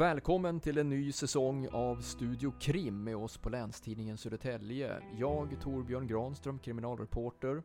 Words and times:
Välkommen 0.00 0.60
till 0.60 0.78
en 0.78 0.88
ny 0.88 1.12
säsong 1.12 1.68
av 1.72 2.00
Studio 2.00 2.52
Krim 2.60 3.04
med 3.04 3.16
oss 3.16 3.38
på 3.38 3.48
Länstidningen 3.48 4.18
Södertälje. 4.18 5.02
Jag, 5.18 5.60
Torbjörn 5.60 6.06
Granström, 6.06 6.58
kriminalreporter, 6.58 7.62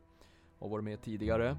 har 0.58 0.68
varit 0.68 0.84
med 0.84 1.02
tidigare. 1.02 1.56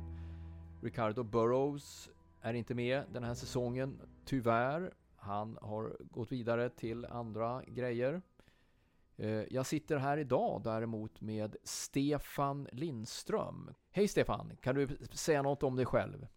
Ricardo 0.82 1.24
Burrows 1.24 2.10
är 2.42 2.54
inte 2.54 2.76
med 2.76 3.04
den 3.14 3.24
här 3.24 3.34
säsongen, 3.34 4.02
tyvärr. 4.26 4.94
Han 5.16 5.58
har 5.62 5.98
gått 6.00 6.32
vidare 6.32 6.70
till 6.70 7.06
andra 7.06 7.64
grejer. 7.68 8.22
Eh, 9.16 9.30
jag 9.30 9.66
sitter 9.66 9.98
här 9.98 10.18
idag 10.18 10.62
däremot 10.64 11.22
med 11.22 11.56
Stefan 11.64 12.68
Lindström. 12.72 13.74
Hej 13.92 14.08
Stefan, 14.08 14.58
kan 14.62 14.76
du 14.76 14.98
säga 15.12 15.42
något 15.42 15.64
om 15.64 15.76
dig 15.76 15.86
själv? 15.86 16.28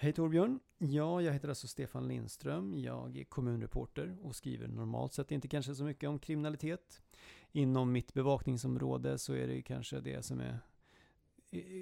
Hej 0.00 0.12
Torbjörn! 0.12 0.60
Ja, 0.78 1.22
jag 1.22 1.32
heter 1.32 1.48
alltså 1.48 1.68
Stefan 1.68 2.08
Lindström. 2.08 2.78
Jag 2.78 3.16
är 3.16 3.24
kommunreporter 3.24 4.16
och 4.22 4.36
skriver 4.36 4.68
normalt 4.68 5.12
sett 5.12 5.30
inte 5.30 5.48
kanske 5.48 5.74
så 5.74 5.84
mycket 5.84 6.08
om 6.08 6.18
kriminalitet. 6.18 7.02
Inom 7.52 7.92
mitt 7.92 8.14
bevakningsområde 8.14 9.18
så 9.18 9.32
är 9.32 9.46
det 9.46 9.62
kanske 9.62 10.00
det 10.00 10.24
som 10.24 10.40
är 10.40 10.58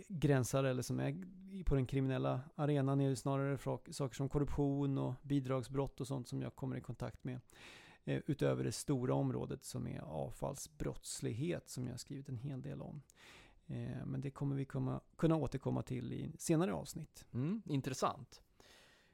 gränsar 0.09 0.65
eller 0.65 0.83
som 0.83 1.01
är 1.01 1.25
på 1.65 1.75
den 1.75 1.87
kriminella 1.87 2.41
arenan 2.55 3.01
är 3.01 3.11
det 3.11 3.17
snarare 3.17 3.59
saker 3.93 4.15
som 4.15 4.29
korruption 4.29 4.99
och 4.99 5.15
bidragsbrott 5.23 6.01
och 6.01 6.07
sånt 6.07 6.29
som 6.29 6.43
jag 6.43 6.55
kommer 6.55 6.77
i 6.77 6.81
kontakt 6.81 7.25
med. 7.25 7.41
Eh, 8.05 8.23
utöver 8.27 8.65
det 8.65 8.73
stora 8.73 9.15
området 9.15 9.65
som 9.65 9.87
är 9.89 10.01
avfallsbrottslighet 10.01 11.69
som 11.69 11.85
jag 11.87 11.93
har 11.93 11.99
skrivit 11.99 12.29
en 12.29 12.39
hel 12.39 12.63
del 12.63 12.83
om. 12.83 13.03
Eh, 13.67 14.07
men 14.07 14.21
det 14.21 14.31
kommer 14.31 14.57
vi 14.57 14.65
komma, 14.65 15.01
kunna 15.17 15.37
återkomma 15.37 15.83
till 15.83 16.13
i 16.13 16.33
senare 16.39 16.73
avsnitt. 16.75 17.27
Mm, 17.33 17.63
intressant. 17.67 18.43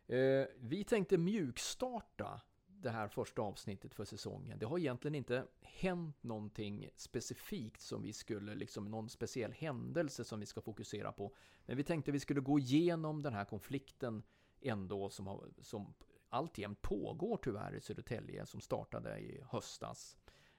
Eh, 0.07 0.47
vi 0.57 0.85
tänkte 0.85 1.19
mjukstarta 1.19 2.41
det 2.67 2.91
här 2.91 3.09
första 3.09 3.43
avsnittet 3.43 3.95
för 3.95 4.05
säsongen. 4.05 4.59
Det 4.59 4.67
har 4.67 4.79
egentligen 4.79 5.15
inte 5.15 5.47
hänt 5.61 6.23
någonting 6.23 6.89
specifikt 6.97 7.81
som 7.81 8.03
vi 8.03 8.13
skulle, 8.13 8.55
liksom 8.55 8.91
någon 8.91 9.09
speciell 9.09 9.53
händelse 9.53 10.25
som 10.25 10.41
vi 10.41 10.47
ska 10.47 10.61
fokusera 10.61 11.13
på. 11.13 11.35
Men 11.67 11.77
vi 11.77 11.85
tänkte 11.85 12.13
vi 12.13 12.21
skulle 12.21 12.41
gå 12.41 12.59
igenom 12.59 13.23
den 13.23 13.35
här 13.35 13.45
konflikten 13.45 14.23
ändå 14.61 15.11
som, 15.11 15.27
har, 15.27 15.49
som 15.61 15.95
alltjämt 16.29 16.83
pågår 16.83 17.37
tyvärr 17.43 17.75
i 17.75 17.81
Södertälje, 17.81 18.47
som 18.47 18.61
startade 18.61 19.19
i 19.19 19.43
höstas 19.51 20.19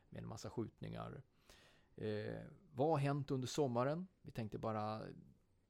med 0.09 0.23
en 0.23 0.29
massa 0.29 0.49
skjutningar. 0.49 1.23
Eh, 1.95 2.41
vad 2.71 2.89
har 2.89 2.97
hänt 2.97 3.31
under 3.31 3.47
sommaren? 3.47 4.07
Vi 4.21 4.31
tänkte 4.31 4.57
bara, 4.57 5.01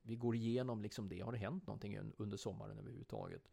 vi 0.02 0.16
går 0.16 0.35
igenom 0.35 0.81
liksom 0.81 1.09
det. 1.09 1.19
Har 1.19 1.31
det 1.31 1.38
hänt 1.38 1.67
någonting 1.67 2.13
under 2.17 2.38
sommaren 2.38 2.77
överhuvudtaget? 2.77 3.52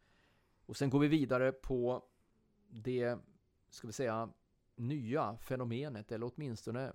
Och 0.65 0.77
sen 0.77 0.89
går 0.89 0.99
vi 0.99 1.07
vidare 1.07 1.51
på 1.51 2.03
det, 2.69 3.17
ska 3.69 3.87
vi 3.87 3.93
säga, 3.93 4.33
nya 4.75 5.37
fenomenet, 5.37 6.11
eller 6.11 6.31
åtminstone 6.35 6.93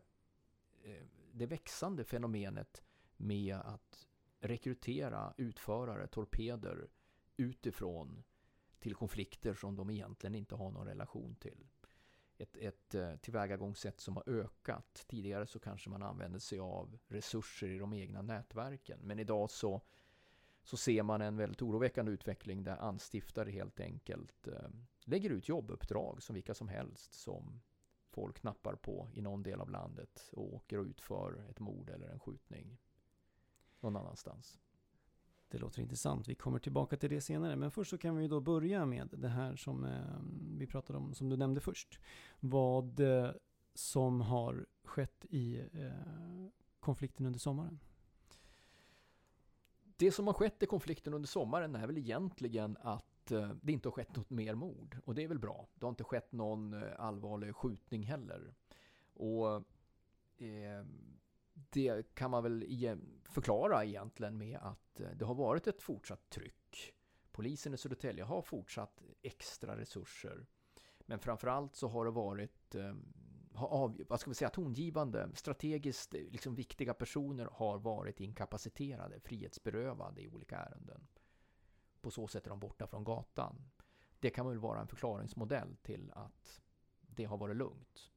eh, 0.83 1.07
det 1.33 1.47
växande 1.47 2.05
fenomenet 2.05 2.83
med 3.17 3.57
att 3.57 4.07
rekrytera 4.41 5.35
utförare, 5.37 6.07
torpeder, 6.07 6.89
utifrån 7.37 8.25
till 8.79 8.95
konflikter 8.95 9.55
som 9.55 9.77
de 9.77 9.91
egentligen 9.91 10.35
inte 10.35 10.55
har 10.55 10.71
någon 10.71 10.87
relation 10.87 11.35
till. 11.35 11.67
Ett, 12.39 12.57
ett 12.57 12.95
eh, 12.95 13.17
tillvägagångssätt 13.17 14.01
som 14.01 14.17
har 14.17 14.29
ökat. 14.29 15.05
Tidigare 15.09 15.47
så 15.47 15.59
kanske 15.59 15.91
man 15.91 16.03
använde 16.03 16.41
sig 16.41 16.59
av 16.59 16.99
resurser 17.09 17.69
i 17.69 17.79
de 17.79 17.93
egna 17.93 18.23
nätverken. 18.23 18.99
Men 19.03 19.19
idag 19.19 19.51
så 19.51 19.83
så 20.67 20.77
ser 20.77 21.03
man 21.03 21.23
en 21.23 21.37
väldigt 21.37 21.63
oroväckande 21.63 22.13
utveckling 22.13 22.65
där 22.65 22.77
anstiftare 22.77 23.51
helt 23.51 23.81
enkelt 23.81 24.49
eh, 24.49 24.69
lägger 25.05 25.31
ut 25.31 25.49
jobbuppdrag 25.49 26.23
som 26.23 26.35
vilka 26.35 26.55
som 26.55 26.69
helst 26.69 27.15
som 27.15 27.63
folk 28.11 28.39
knappar 28.39 28.75
på 28.75 29.09
i 29.15 29.21
någon 29.21 29.43
del 29.43 29.61
av 29.61 29.71
landet 29.71 30.31
och 30.33 30.55
åker 30.55 30.79
och 30.79 30.85
utför 30.85 31.47
ett 31.51 31.61
mord 31.61 31.91
eller 31.91 32.09
en 32.09 32.21
skjutning 32.21 32.79
någon 33.81 33.97
annanstans. 33.97 34.59
Det 35.49 35.59
låter 35.59 35.83
intressant. 35.83 36.29
Vi 36.29 36.35
kommer 36.35 36.59
tillbaka 36.59 36.97
till 36.97 37.11
det 37.11 37.21
senare. 37.21 37.57
Men 37.57 37.71
först 37.71 37.91
så 37.91 37.99
kan 37.99 38.17
vi 38.17 38.29
då 38.29 38.41
börja 38.41 38.87
med 38.87 39.09
det 39.13 39.29
här 39.29 39.57
som 39.57 39.85
eh, 39.85 40.01
vi 40.59 40.67
pratade 40.67 40.99
om, 40.99 41.15
som 41.15 41.29
du 41.29 41.37
nämnde 41.37 41.61
först. 41.61 42.01
Vad 42.41 43.01
eh, 43.01 43.31
som 43.75 44.21
har 44.21 44.67
skett 44.85 45.25
i 45.29 45.59
eh, 45.59 45.91
konflikten 46.81 47.27
under 47.27 47.39
sommaren 47.39 47.79
det 49.99 50.13
som 50.13 50.27
har 50.27 50.35
skett 50.35 50.63
i 50.63 50.67
konflikten 50.67 51.15
under 51.15 51.29
sommaren 51.29 51.75
är 51.75 51.87
väl 51.87 51.99
egentligen 51.99 52.77
att 52.81 53.33
det 53.63 53.73
inte 53.73 53.89
har 53.89 53.93
skett 53.93 54.17
något 54.17 54.31
mer 54.31 54.55
mord. 54.55 54.99
Och 55.05 55.15
det 55.15 55.23
är 55.23 55.29
väl 55.29 55.39
bra. 55.39 55.69
Det 55.75 55.87
har 55.87 55.91
inte 55.91 56.05
skett 56.05 56.33
någon 56.33 56.85
allvarlig 56.99 57.57
skjutning 57.57 58.03
heller. 58.03 58.55
Och 59.15 59.55
eh, 60.39 60.85
det 61.71 62.15
kan 62.15 62.31
man 62.31 62.43
väl 62.43 62.65
förklara 63.25 63.85
egentligen 63.85 64.39
med 64.39 64.59
att 64.63 65.01
eh, 65.01 65.11
det 65.11 65.25
har 65.25 65.35
varit 65.35 65.67
ett 65.67 65.83
fortsatt 65.83 66.31
tryck. 66.31 66.95
Polisen 67.33 67.75
i 67.75 67.77
Södertälje 67.77 68.25
har 68.25 68.43
fortsatt 68.43 69.03
extra 69.23 69.77
resurser. 69.77 70.47
Men 71.01 71.19
framförallt 71.19 71.77
så 71.77 71.89
har 71.89 72.05
det 72.05 72.11
varit 72.11 72.75
ehm, 72.75 73.13
vad 74.09 74.21
ska 74.21 74.31
vi 74.31 74.35
säga, 74.35 74.51
tongivande, 74.51 75.31
strategiskt 75.35 76.15
eh, 76.15 76.21
liksom 76.21 76.55
viktiga 76.55 76.95
personer 76.95 77.49
har 77.53 77.79
varit 77.79 78.21
inkapaciterade, 78.21 79.21
frihetsberövade 79.21 80.21
i 80.21 80.29
olika 80.29 80.57
ärenden. 80.57 81.07
På 82.01 82.11
så 82.11 82.27
sätt 82.27 82.47
är 82.47 82.51
de 82.51 82.61
borta 82.61 82.87
från 82.87 83.05
gatan. 83.05 83.71
Det 84.21 84.31
kan 84.31 84.49
väl 84.49 84.59
vara 84.59 84.81
en 84.81 84.89
förklaringsmodell 84.89 85.77
till 85.77 86.13
att 86.15 86.63
det 87.01 87.25
har 87.25 87.37
varit 87.37 87.57
lugnt. 87.57 88.11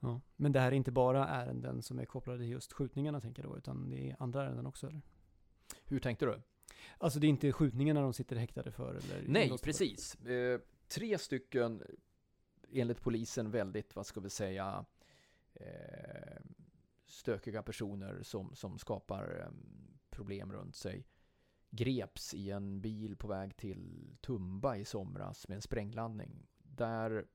Ja, 0.00 0.20
men 0.36 0.52
det 0.52 0.60
här 0.60 0.72
är 0.72 0.76
inte 0.76 0.92
bara 0.92 1.28
ärenden 1.28 1.82
som 1.82 1.98
är 1.98 2.04
kopplade 2.04 2.38
till 2.38 2.48
just 2.48 2.72
skjutningarna 2.72 3.20
tänker 3.20 3.42
jag 3.42 3.52
då, 3.52 3.58
utan 3.58 3.90
det 3.90 4.10
är 4.10 4.16
andra 4.18 4.44
ärenden 4.44 4.66
också 4.66 4.86
eller? 4.86 5.02
Hur 5.84 6.00
tänkte 6.00 6.26
du? 6.26 6.42
Alltså 6.98 7.20
det 7.20 7.26
är 7.26 7.28
inte 7.28 7.52
skjutningarna 7.52 8.00
de 8.00 8.12
sitter 8.12 8.36
häktade 8.36 8.70
för? 8.70 8.94
Eller 8.94 9.24
Nej, 9.28 9.58
precis. 9.62 10.14
Eh, 10.14 10.60
tre 10.88 11.18
stycken 11.18 11.82
enligt 12.72 13.02
polisen 13.02 13.50
väldigt, 13.50 13.96
vad 13.96 14.06
ska 14.06 14.20
vi 14.20 14.30
säga, 14.30 14.84
eh, 15.54 16.40
stökiga 17.06 17.62
personer 17.62 18.22
som, 18.22 18.54
som 18.54 18.78
skapar 18.78 19.40
eh, 19.40 19.52
problem 20.10 20.52
runt 20.52 20.76
sig 20.76 21.06
greps 21.70 22.34
i 22.34 22.50
en 22.50 22.80
bil 22.80 23.16
på 23.16 23.28
väg 23.28 23.56
till 23.56 24.16
Tumba 24.20 24.76
i 24.76 24.84
somras 24.84 25.48
med 25.48 25.56
en 25.56 25.62
sprängladdning. 25.62 26.46
Där 26.58 27.26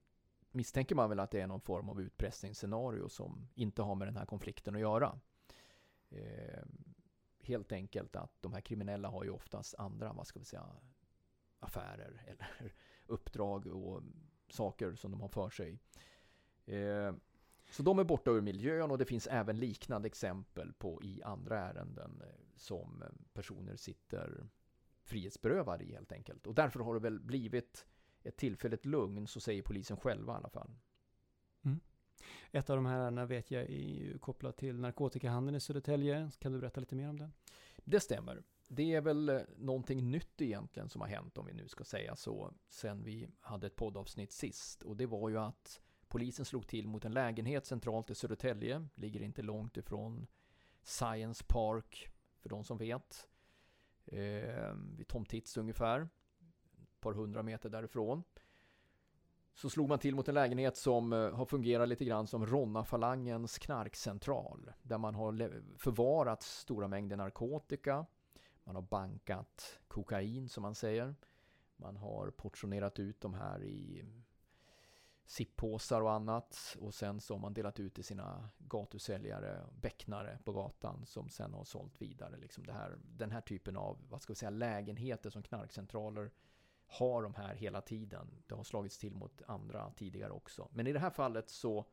misstänker 0.56 0.96
man 0.96 1.10
väl 1.10 1.20
att 1.20 1.32
det 1.32 1.42
är 1.42 1.48
någon 1.48 1.62
form 1.62 1.90
av 1.90 2.02
utpressningsscenario 2.02 3.10
som 3.10 3.48
inte 3.56 3.82
har 3.82 3.96
med 3.96 4.08
den 4.08 4.18
här 4.18 4.26
konflikten 4.26 4.76
att 4.76 4.82
göra. 4.82 5.20
Eh, 6.10 6.64
helt 7.40 7.72
enkelt 7.72 8.16
att 8.16 8.42
de 8.42 8.54
här 8.54 8.62
kriminella 8.62 9.10
har 9.10 9.24
ju 9.24 9.30
oftast 9.30 9.76
andra, 9.76 10.14
vad 10.14 10.28
ska 10.28 10.40
vi 10.40 10.46
säga, 10.46 10.66
affärer 11.60 12.22
eller 12.28 12.74
uppdrag 13.06 13.68
och 13.68 14.04
saker 14.50 14.96
som 14.96 15.12
de 15.12 15.22
har 15.22 15.30
för 15.30 15.50
sig. 15.50 15.80
Eh, 16.66 17.14
så 17.72 17.84
de 17.84 18.00
är 18.00 18.04
borta 18.04 18.32
ur 18.32 18.42
miljön 18.42 18.92
och 18.92 18.98
det 18.98 19.06
finns 19.06 19.28
även 19.28 19.60
liknande 19.60 20.08
exempel 20.08 20.74
på 20.74 21.04
i 21.04 21.24
andra 21.24 21.60
ärenden 21.60 22.22
eh, 22.22 22.46
som 22.56 23.04
personer 23.34 23.76
sitter 23.76 24.48
frihetsberövade 25.04 25.84
i 25.84 25.94
helt 25.94 26.12
enkelt. 26.12 26.48
Och 26.48 26.56
därför 26.56 26.80
har 26.80 26.94
det 26.94 27.00
väl 27.00 27.20
blivit 27.20 27.86
ett 28.26 28.38
tillfälligt 28.38 28.86
lugn, 28.86 29.28
så 29.28 29.40
säger 29.40 29.62
polisen 29.62 29.98
själva 29.98 30.34
i 30.34 30.36
alla 30.36 30.50
fall. 30.50 30.72
Mm. 31.66 31.80
Ett 32.52 32.70
av 32.70 32.76
de 32.76 32.86
här 32.86 33.00
ärendena 33.00 33.26
vet 33.26 33.52
jag 33.52 33.64
är 33.64 34.18
kopplat 34.18 34.58
till 34.58 34.80
narkotikahandeln 34.80 35.56
i 35.56 35.60
Södertälje. 35.60 36.32
Kan 36.40 36.52
du 36.52 36.60
berätta 36.60 36.80
lite 36.80 36.96
mer 36.96 37.10
om 37.10 37.20
den? 37.20 37.34
Det 37.84 38.00
stämmer 38.00 38.44
det 38.68 38.94
är 38.94 39.02
väl 39.02 39.30
eh, 39.30 39.42
någonting 39.58 40.12
nytt 40.12 40.42
egentligen 40.42 40.90
som 40.90 41.02
har 41.02 41.08
hänt 41.08 41.38
om 41.38 41.46
vi 41.46 41.54
nu 41.54 41.68
ska 41.68 41.84
säga 41.84 42.16
så 42.16 42.54
sen 42.70 43.04
vi 43.04 43.30
hade 43.40 43.68
ett 43.68 43.76
poddavsnitt 43.76 44.32
sist 44.32 44.84
och 44.84 44.98
det 44.98 45.06
var 45.06 45.30
ju 45.30 45.38
att 45.38 45.82
polisen 46.08 46.46
slog 46.46 46.68
till 46.68 46.88
mot 46.88 47.06
en 47.06 47.12
lägenhet 47.12 47.66
centralt 47.66 48.10
i 48.10 48.16
Södertälje, 48.16 48.88
ligger 48.96 49.22
inte 49.22 49.42
långt 49.42 49.78
ifrån 49.78 50.28
Science 50.84 51.44
Park 51.48 52.10
för 52.40 52.50
de 52.50 52.64
som 52.64 52.78
vet. 52.78 53.30
Eh, 54.06 54.74
vid 54.98 55.08
Tom 55.08 55.26
Tits 55.26 55.58
ungefär, 55.58 56.10
par 57.06 57.14
hundra 57.14 57.44
meter 57.44 57.70
därifrån. 57.70 58.24
så 59.54 59.70
slog 59.70 59.90
man 59.90 60.00
till 60.00 60.16
mot 60.16 60.28
en 60.28 60.36
lägenhet 60.36 60.78
som 60.78 61.14
eh, 61.14 61.32
har 61.32 61.46
fungerat 61.46 61.90
lite 61.90 62.06
grann 62.06 62.28
som 62.28 62.46
Ronna-falangens 62.46 63.60
knarkcentral. 63.60 64.72
Där 64.82 64.98
man 64.98 65.16
har 65.16 65.62
förvarat 65.78 66.44
stora 66.44 66.88
mängder 66.88 67.18
narkotika. 67.18 68.06
Man 68.64 68.76
har 68.76 68.82
bankat 68.82 69.80
kokain 69.88 70.50
som 70.50 70.62
man 70.62 70.76
säger. 70.76 71.16
Man 71.78 71.98
har 71.98 72.30
portionerat 72.30 73.00
ut 73.00 73.22
de 73.22 73.34
här 73.34 73.64
i 73.64 74.06
sippåsar 75.26 76.02
och 76.02 76.12
annat. 76.12 76.78
Och 76.80 76.94
sen 76.94 77.22
så 77.22 77.34
har 77.34 77.40
man 77.40 77.54
delat 77.54 77.80
ut 77.80 77.94
till 77.94 78.04
sina 78.04 78.50
gatusäljare, 78.58 79.66
becknare 79.82 80.40
på 80.44 80.52
gatan 80.52 81.06
som 81.06 81.30
sen 81.30 81.54
har 81.54 81.64
sålt 81.64 82.02
vidare. 82.02 82.38
Liksom 82.38 82.66
det 82.66 82.74
här, 82.74 82.98
den 83.02 83.32
här 83.32 83.42
typen 83.42 83.78
av 83.78 83.98
vad 84.10 84.22
ska 84.22 84.34
vi 84.34 84.38
säga, 84.38 84.50
lägenheter 84.50 85.30
som 85.30 85.44
knarkcentraler 85.44 86.32
har 86.88 87.24
de 87.24 87.34
här 87.34 87.56
hela 87.56 87.82
tiden. 87.82 88.44
Det 88.48 88.56
har 88.56 88.64
slagits 88.64 88.98
till 88.98 89.16
mot 89.16 89.42
andra 89.48 89.92
tidigare 89.92 90.32
också. 90.32 90.70
Men 90.72 90.88
i 90.88 90.94
det 90.94 91.00
här 91.00 91.10
fallet 91.10 91.50
så 91.50 91.86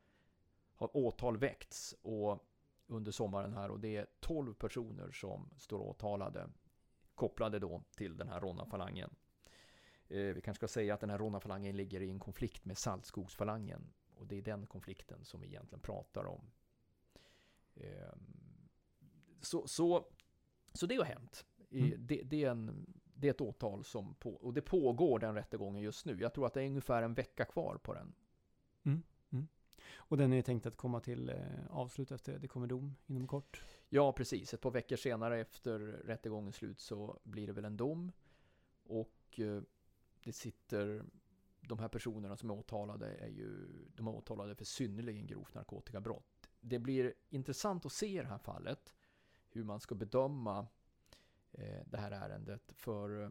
har 0.75 0.97
åtal 0.97 1.37
väckts 1.37 1.95
och 2.01 2.49
under 2.87 3.11
sommaren 3.11 3.53
här 3.53 3.71
och 3.71 3.79
det 3.79 3.95
är 3.95 4.07
12 4.19 4.53
personer 4.53 5.11
som 5.11 5.49
står 5.57 5.79
åtalade 5.79 6.49
kopplade 7.15 7.59
då 7.59 7.83
till 7.95 8.17
den 8.17 8.29
här 8.29 8.39
Ronna-falangen. 8.41 9.09
Eh, 10.07 10.19
vi 10.19 10.41
kanske 10.41 10.59
ska 10.59 10.67
säga 10.67 10.93
att 10.93 10.99
den 10.99 11.09
här 11.09 11.17
Ronna-falangen 11.17 11.75
ligger 11.75 12.01
i 12.01 12.09
en 12.09 12.19
konflikt 12.19 12.65
med 12.65 12.77
Saltskogsfalangen 12.77 13.93
och 14.15 14.27
det 14.27 14.37
är 14.37 14.41
den 14.41 14.65
konflikten 14.65 15.25
som 15.25 15.41
vi 15.41 15.47
egentligen 15.47 15.81
pratar 15.81 16.25
om. 16.25 16.51
Eh, 17.73 18.15
så, 19.41 19.67
så, 19.67 20.05
så 20.73 20.85
det 20.85 20.95
har 20.95 21.05
hänt. 21.05 21.45
Mm. 21.71 22.07
Det, 22.07 22.21
det, 22.23 22.43
är 22.43 22.51
en 22.51 22.93
det 23.23 23.29
är 23.29 23.33
ett 23.33 23.41
åtal 23.41 23.83
som 23.83 24.13
på, 24.13 24.33
och 24.33 24.53
det 24.53 24.61
pågår 24.61 25.19
den 25.19 25.35
rättegången 25.35 25.81
just 25.81 26.05
nu. 26.05 26.17
Jag 26.19 26.33
tror 26.33 26.47
att 26.47 26.53
det 26.53 26.61
är 26.61 26.67
ungefär 26.67 27.03
en 27.03 27.13
vecka 27.13 27.45
kvar 27.45 27.77
på 27.77 27.93
den. 27.93 28.13
Mm, 28.83 29.03
mm. 29.29 29.47
Och 29.95 30.17
den 30.17 30.33
är 30.33 30.41
tänkt 30.41 30.65
att 30.65 30.77
komma 30.77 30.99
till 30.99 31.29
eh, 31.29 31.35
avslut 31.69 32.11
efter 32.11 32.39
det 32.39 32.47
kommer 32.47 32.67
dom 32.67 32.95
inom 33.05 33.27
kort? 33.27 33.63
Ja, 33.89 34.11
precis. 34.11 34.53
Ett 34.53 34.61
par 34.61 34.71
veckor 34.71 34.95
senare 34.95 35.39
efter 35.39 35.79
rättegångens 35.79 36.55
slut 36.55 36.79
så 36.79 37.19
blir 37.23 37.47
det 37.47 37.53
väl 37.53 37.65
en 37.65 37.77
dom. 37.77 38.11
Och 38.83 39.39
eh, 39.39 39.61
det 40.23 40.33
sitter, 40.33 41.03
de 41.61 41.79
här 41.79 41.87
personerna 41.87 42.37
som 42.37 42.49
är 42.49 42.53
åtalade 42.53 43.15
är 43.15 43.29
ju, 43.29 43.67
de 43.95 44.07
är 44.07 44.11
åtalade 44.11 44.55
för 44.55 44.65
synnerligen 44.65 45.27
grovt 45.27 45.53
narkotikabrott. 45.53 46.49
Det 46.61 46.79
blir 46.79 47.13
intressant 47.29 47.85
att 47.85 47.91
se 47.91 48.19
i 48.19 48.21
det 48.21 48.27
här 48.27 48.37
fallet 48.37 48.93
hur 49.49 49.63
man 49.63 49.79
ska 49.79 49.95
bedöma 49.95 50.67
Eh, 51.53 51.81
det 51.85 51.97
här 51.97 52.11
ärendet. 52.11 52.71
För 52.75 53.23
eh, 53.23 53.29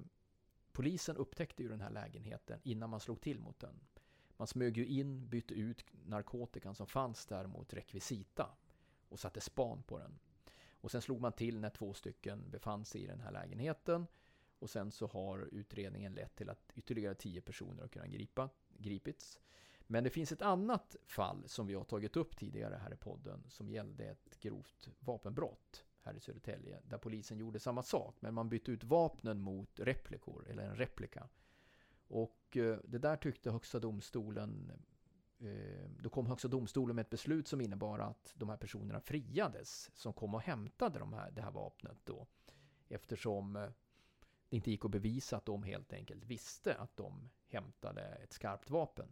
polisen 0.72 1.16
upptäckte 1.16 1.62
ju 1.62 1.68
den 1.68 1.80
här 1.80 1.90
lägenheten 1.90 2.60
innan 2.62 2.90
man 2.90 3.00
slog 3.00 3.20
till 3.20 3.40
mot 3.40 3.60
den. 3.60 3.80
Man 4.36 4.46
smög 4.46 4.76
ju 4.76 4.86
in, 4.86 5.28
bytte 5.28 5.54
ut 5.54 5.84
narkotikan 6.04 6.74
som 6.74 6.86
fanns 6.86 7.26
där 7.26 7.46
mot 7.46 7.74
rekvisita 7.74 8.50
och 9.08 9.20
satte 9.20 9.40
span 9.40 9.82
på 9.82 9.98
den. 9.98 10.18
Och 10.80 10.90
sen 10.90 11.02
slog 11.02 11.20
man 11.20 11.32
till 11.32 11.60
när 11.60 11.70
två 11.70 11.94
stycken 11.94 12.50
befann 12.50 12.84
sig 12.84 13.02
i 13.02 13.06
den 13.06 13.20
här 13.20 13.32
lägenheten. 13.32 14.06
Och 14.58 14.70
sen 14.70 14.90
så 14.90 15.06
har 15.06 15.48
utredningen 15.52 16.14
lett 16.14 16.36
till 16.36 16.50
att 16.50 16.72
ytterligare 16.74 17.14
tio 17.14 17.40
personer 17.40 17.80
har 17.80 17.88
kunnat 17.88 18.08
gripa, 18.08 18.48
gripits. 18.78 19.40
Men 19.86 20.04
det 20.04 20.10
finns 20.10 20.32
ett 20.32 20.42
annat 20.42 20.96
fall 21.06 21.48
som 21.48 21.66
vi 21.66 21.74
har 21.74 21.84
tagit 21.84 22.16
upp 22.16 22.36
tidigare 22.36 22.74
här 22.74 22.92
i 22.92 22.96
podden 22.96 23.44
som 23.48 23.68
gällde 23.68 24.04
ett 24.04 24.40
grovt 24.40 24.88
vapenbrott 24.98 25.84
här 26.02 26.14
i 26.14 26.20
Södertälje, 26.20 26.80
där 26.84 26.98
polisen 26.98 27.38
gjorde 27.38 27.60
samma 27.60 27.82
sak, 27.82 28.16
men 28.20 28.34
man 28.34 28.48
bytte 28.48 28.72
ut 28.72 28.84
vapnen 28.84 29.40
mot 29.40 29.80
replikor, 29.80 30.46
eller 30.50 30.62
en 30.62 30.76
replika. 30.76 31.28
Och 32.08 32.56
eh, 32.56 32.78
det 32.84 32.98
där 32.98 33.16
tyckte 33.16 33.50
Högsta 33.50 33.78
domstolen 33.78 34.72
eh, 35.38 35.90
då 36.00 36.10
kom 36.10 36.26
Högsta 36.26 36.48
domstolen 36.48 36.96
med 36.96 37.02
ett 37.02 37.10
beslut 37.10 37.48
som 37.48 37.60
innebar 37.60 37.98
att 37.98 38.32
de 38.36 38.48
här 38.48 38.56
personerna 38.56 39.00
friades 39.00 39.90
som 39.94 40.12
kom 40.12 40.34
och 40.34 40.42
hämtade 40.42 40.98
de 40.98 41.12
här, 41.12 41.30
det 41.30 41.42
här 41.42 41.50
vapnet 41.50 41.98
då. 42.04 42.26
Eftersom 42.88 43.56
eh, 43.56 43.68
det 44.48 44.56
inte 44.56 44.70
gick 44.70 44.84
att 44.84 44.90
bevisa 44.90 45.36
att 45.36 45.46
de 45.46 45.62
helt 45.62 45.92
enkelt 45.92 46.24
visste 46.24 46.74
att 46.74 46.96
de 46.96 47.30
hämtade 47.46 48.02
ett 48.02 48.32
skarpt 48.32 48.70
vapen. 48.70 49.08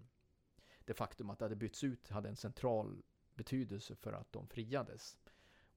Det 0.85 0.95
faktum 0.95 1.31
att 1.31 1.39
det 1.39 1.45
hade 1.45 1.57
bytts 1.57 1.85
ut 1.85 2.09
hade 2.09 2.29
en 2.29 2.37
central 2.37 3.03
betydelse 3.35 3.97
för 3.97 4.13
att 4.13 4.33
de 4.33 4.49
friades. 4.49 5.19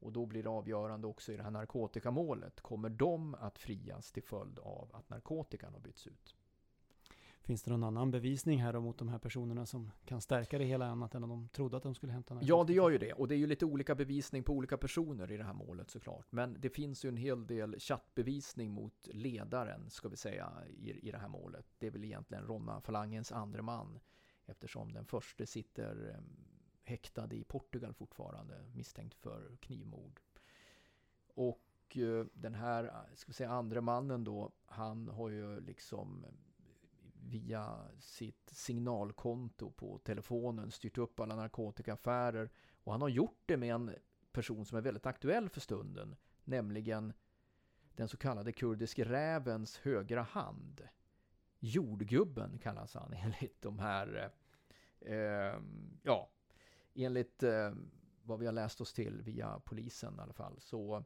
Och 0.03 0.11
då 0.11 0.25
blir 0.25 0.43
det 0.43 0.49
avgörande 0.49 1.07
också 1.07 1.33
i 1.33 1.37
det 1.37 1.43
här 1.43 1.51
narkotikamålet. 1.51 2.61
Kommer 2.61 2.89
de 2.89 3.35
att 3.35 3.57
frias 3.57 4.11
till 4.11 4.23
följd 4.23 4.59
av 4.59 4.89
att 4.93 5.09
narkotikan 5.09 5.73
har 5.73 5.79
bytts 5.79 6.07
ut? 6.07 6.35
Finns 7.41 7.63
det 7.63 7.71
någon 7.71 7.83
annan 7.83 8.11
bevisning 8.11 8.61
här 8.61 8.79
mot 8.79 8.97
de 8.97 9.07
här 9.07 9.19
personerna 9.19 9.65
som 9.65 9.91
kan 10.05 10.21
stärka 10.21 10.57
det 10.57 10.63
hela 10.63 10.85
annat 10.85 11.15
än 11.15 11.23
om 11.23 11.29
de 11.29 11.49
trodde 11.49 11.77
att 11.77 11.83
de 11.83 11.95
skulle 11.95 12.13
hämta 12.13 12.33
narkotika? 12.33 12.53
Ja, 12.53 12.63
det 12.63 12.73
gör 12.73 12.89
ju 12.89 12.97
det. 12.97 13.13
Och 13.13 13.27
det 13.27 13.35
är 13.35 13.37
ju 13.37 13.47
lite 13.47 13.65
olika 13.65 13.95
bevisning 13.95 14.43
på 14.43 14.53
olika 14.53 14.77
personer 14.77 15.31
i 15.31 15.37
det 15.37 15.43
här 15.43 15.53
målet 15.53 15.89
såklart. 15.89 16.31
Men 16.31 16.57
det 16.59 16.69
finns 16.69 17.05
ju 17.05 17.09
en 17.09 17.17
hel 17.17 17.47
del 17.47 17.79
chattbevisning 17.79 18.71
mot 18.71 19.07
ledaren, 19.11 19.89
ska 19.89 20.09
vi 20.09 20.17
säga, 20.17 20.51
i, 20.69 21.07
i 21.07 21.11
det 21.11 21.17
här 21.17 21.27
målet. 21.27 21.65
Det 21.77 21.87
är 21.87 21.91
väl 21.91 22.03
egentligen 22.03 22.43
Ronna-falangens 22.43 23.31
andre 23.31 23.61
man. 23.61 23.99
Eftersom 24.45 24.93
den 24.93 25.05
första 25.05 25.45
sitter 25.45 26.19
häktad 26.83 27.33
i 27.33 27.43
Portugal 27.43 27.93
fortfarande, 27.93 28.65
misstänkt 28.73 29.15
för 29.15 29.57
knivmord. 29.59 30.19
Och 31.27 31.97
eh, 31.97 32.25
den 32.33 32.53
här, 32.53 33.05
ska 33.15 33.27
vi 33.27 33.33
säga 33.33 33.49
andra 33.49 33.81
mannen 33.81 34.23
då, 34.23 34.51
han 34.65 35.07
har 35.07 35.29
ju 35.29 35.59
liksom 35.59 36.25
via 37.29 37.87
sitt 37.99 38.49
signalkonto 38.49 39.71
på 39.71 39.97
telefonen 39.97 40.71
styrt 40.71 40.97
upp 40.97 41.19
alla 41.19 41.35
narkotikaaffärer. 41.35 42.49
Och 42.83 42.91
han 42.91 43.01
har 43.01 43.09
gjort 43.09 43.41
det 43.45 43.57
med 43.57 43.75
en 43.75 43.95
person 44.31 44.65
som 44.65 44.77
är 44.77 44.81
väldigt 44.81 45.05
aktuell 45.05 45.49
för 45.49 45.61
stunden, 45.61 46.15
nämligen 46.43 47.13
den 47.95 48.07
så 48.07 48.17
kallade 48.17 48.51
kurdiske 48.51 49.03
rävens 49.03 49.77
högra 49.77 50.21
hand. 50.21 50.87
Jordgubben 51.59 52.59
kallas 52.59 52.93
han 52.93 53.13
enligt 53.23 53.61
de 53.61 53.79
här, 53.79 54.31
eh, 54.99 55.13
eh 55.13 55.59
ja, 56.03 56.29
enligt 56.95 57.43
eh, 57.43 57.73
vad 58.23 58.39
vi 58.39 58.45
har 58.45 58.53
läst 58.53 58.81
oss 58.81 58.93
till 58.93 59.21
via 59.21 59.59
polisen 59.65 60.15
i 60.17 60.21
alla 60.21 60.33
fall, 60.33 60.59
så 60.59 61.05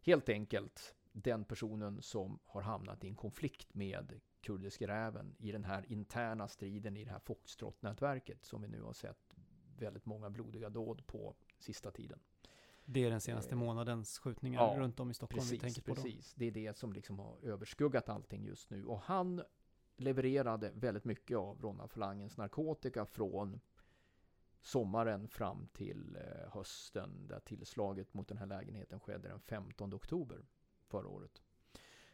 helt 0.00 0.28
enkelt 0.28 0.94
den 1.12 1.44
personen 1.44 2.02
som 2.02 2.38
har 2.44 2.62
hamnat 2.62 3.04
i 3.04 3.08
en 3.08 3.16
konflikt 3.16 3.74
med 3.74 4.20
kurdiska 4.40 4.88
räven 4.88 5.36
i 5.38 5.52
den 5.52 5.64
här 5.64 5.92
interna 5.92 6.48
striden 6.48 6.96
i 6.96 7.04
det 7.04 7.10
här 7.10 7.18
Foxtrot-nätverket 7.18 8.44
som 8.44 8.62
vi 8.62 8.68
nu 8.68 8.82
har 8.82 8.92
sett 8.92 9.36
väldigt 9.78 10.06
många 10.06 10.30
blodiga 10.30 10.68
dåd 10.68 11.06
på 11.06 11.34
sista 11.58 11.90
tiden. 11.90 12.18
Det 12.84 13.04
är 13.04 13.10
den 13.10 13.20
senaste 13.20 13.54
eh, 13.54 13.58
månadens 13.58 14.18
skjutningar 14.18 14.60
ja, 14.60 14.80
runt 14.80 15.00
om 15.00 15.10
i 15.10 15.14
Stockholm 15.14 15.40
precis, 15.40 15.52
vi 15.52 15.58
tänker 15.58 15.82
på. 15.82 15.94
Precis, 15.94 16.34
det 16.34 16.44
är 16.44 16.50
det 16.50 16.76
som 16.76 16.92
liksom 16.92 17.18
har 17.18 17.38
överskuggat 17.42 18.08
allting 18.08 18.44
just 18.44 18.70
nu. 18.70 18.84
Och 18.84 19.00
han 19.00 19.42
levererade 19.96 20.72
väldigt 20.74 21.04
mycket 21.04 21.36
av 21.38 21.62
Ronna 21.62 21.88
Falangens 21.88 22.36
narkotika 22.36 23.06
från 23.06 23.60
sommaren 24.60 25.28
fram 25.28 25.68
till 25.72 26.16
eh, 26.16 26.52
hösten 26.52 27.26
där 27.26 27.40
tillslaget 27.40 28.14
mot 28.14 28.28
den 28.28 28.38
här 28.38 28.46
lägenheten 28.46 29.00
skedde 29.00 29.28
den 29.28 29.40
15 29.40 29.94
oktober 29.94 30.46
förra 30.86 31.08
året. 31.08 31.42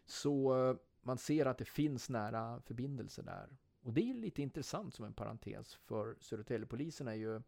Så 0.04 0.68
eh, 0.68 0.76
man 1.00 1.18
ser 1.18 1.46
att 1.46 1.58
det 1.58 1.64
finns 1.64 2.10
nära 2.10 2.60
förbindelser 2.60 3.22
där. 3.22 3.56
Och 3.80 3.92
det 3.92 4.10
är 4.10 4.14
lite 4.14 4.42
intressant 4.42 4.94
som 4.94 5.04
en 5.04 5.14
parentes 5.14 5.74
för 5.74 6.16
Södertäljepolisen 6.20 7.08
är 7.08 7.14
ju 7.14 7.42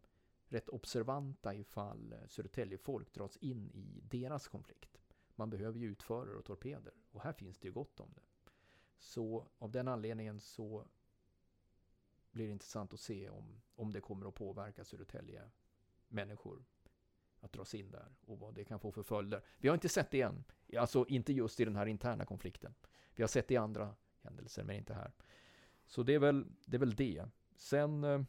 rätt 0.47 0.69
observanta 0.69 1.55
ifall 1.55 2.13
eh, 2.13 2.27
Södertäljefolk 2.27 3.13
dras 3.13 3.37
in 3.37 3.71
i 3.71 4.01
deras 4.03 4.47
konflikt. 4.47 5.01
Man 5.35 5.49
behöver 5.49 5.79
ju 5.79 5.91
utförare 5.91 6.37
och 6.37 6.45
torpeder 6.45 6.93
och 7.11 7.21
här 7.21 7.33
finns 7.33 7.59
det 7.59 7.67
ju 7.67 7.73
gott 7.73 7.99
om 7.99 8.13
det. 8.15 8.21
Så 8.97 9.47
av 9.57 9.71
den 9.71 9.87
anledningen 9.87 10.39
så 10.39 10.87
blir 12.39 12.51
intressant 12.51 12.93
att 12.93 12.99
se 12.99 13.29
om, 13.29 13.61
om 13.75 13.93
det 13.93 14.01
kommer 14.01 14.27
att 14.27 14.35
påverka 14.35 14.83
Södertälje 14.83 15.41
människor 16.07 16.65
att 17.39 17.53
dras 17.53 17.75
in 17.75 17.91
där 17.91 18.15
och 18.25 18.39
vad 18.39 18.55
det 18.55 18.65
kan 18.65 18.79
få 18.79 18.91
för 18.91 19.03
följder. 19.03 19.43
Vi 19.57 19.67
har 19.67 19.75
inte 19.75 19.89
sett 19.89 20.11
det 20.11 20.21
än, 20.21 20.43
alltså 20.77 21.05
inte 21.07 21.33
just 21.33 21.59
i 21.59 21.65
den 21.65 21.75
här 21.75 21.85
interna 21.85 22.25
konflikten. 22.25 22.73
Vi 23.15 23.23
har 23.23 23.27
sett 23.27 23.47
det 23.47 23.53
i 23.53 23.57
andra 23.57 23.95
händelser, 24.21 24.63
men 24.63 24.75
inte 24.75 24.93
här. 24.93 25.11
Så 25.85 26.03
det 26.03 26.13
är 26.13 26.19
väl 26.19 26.45
det. 26.65 26.77
Är 26.77 26.79
väl 26.79 26.95
det. 26.95 27.25
Sen... 27.55 28.03
Eh, 28.03 28.21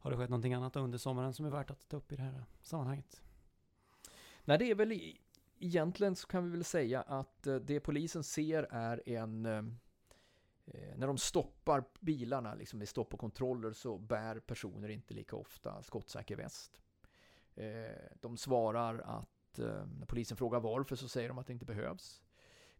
har 0.00 0.10
det 0.10 0.16
skett 0.16 0.30
någonting 0.30 0.54
annat 0.54 0.76
under 0.76 0.98
sommaren 0.98 1.34
som 1.34 1.46
är 1.46 1.50
värt 1.50 1.70
att 1.70 1.88
ta 1.88 1.96
upp 1.96 2.12
i 2.12 2.16
det 2.16 2.22
här 2.22 2.44
sammanhanget? 2.62 3.22
Nej, 4.44 4.58
det 4.58 4.70
är 4.70 4.74
väl 4.74 5.16
egentligen 5.58 6.16
så 6.16 6.26
kan 6.26 6.44
vi 6.44 6.50
väl 6.50 6.64
säga 6.64 7.02
att 7.02 7.46
eh, 7.46 7.56
det 7.56 7.80
polisen 7.80 8.24
ser 8.24 8.62
är 8.70 9.08
en 9.08 9.46
eh, 9.46 9.62
Eh, 9.62 9.64
när 10.96 11.06
de 11.06 11.18
stoppar 11.18 11.84
bilarna, 12.00 12.54
liksom 12.54 12.78
vid 12.78 12.88
stopp 12.88 13.14
och 13.14 13.20
kontroller, 13.20 13.72
så 13.72 13.98
bär 13.98 14.40
personer 14.40 14.88
inte 14.88 15.14
lika 15.14 15.36
ofta 15.36 15.82
skottsäker 15.82 16.36
väst. 16.36 16.82
Eh, 17.54 18.02
de 18.20 18.36
svarar 18.36 18.98
att 18.98 19.58
eh, 19.58 19.86
när 19.86 20.06
polisen 20.06 20.36
frågar 20.36 20.60
varför 20.60 20.96
så 20.96 21.08
säger 21.08 21.28
de 21.28 21.38
att 21.38 21.46
det 21.46 21.52
inte 21.52 21.66
behövs. 21.66 22.22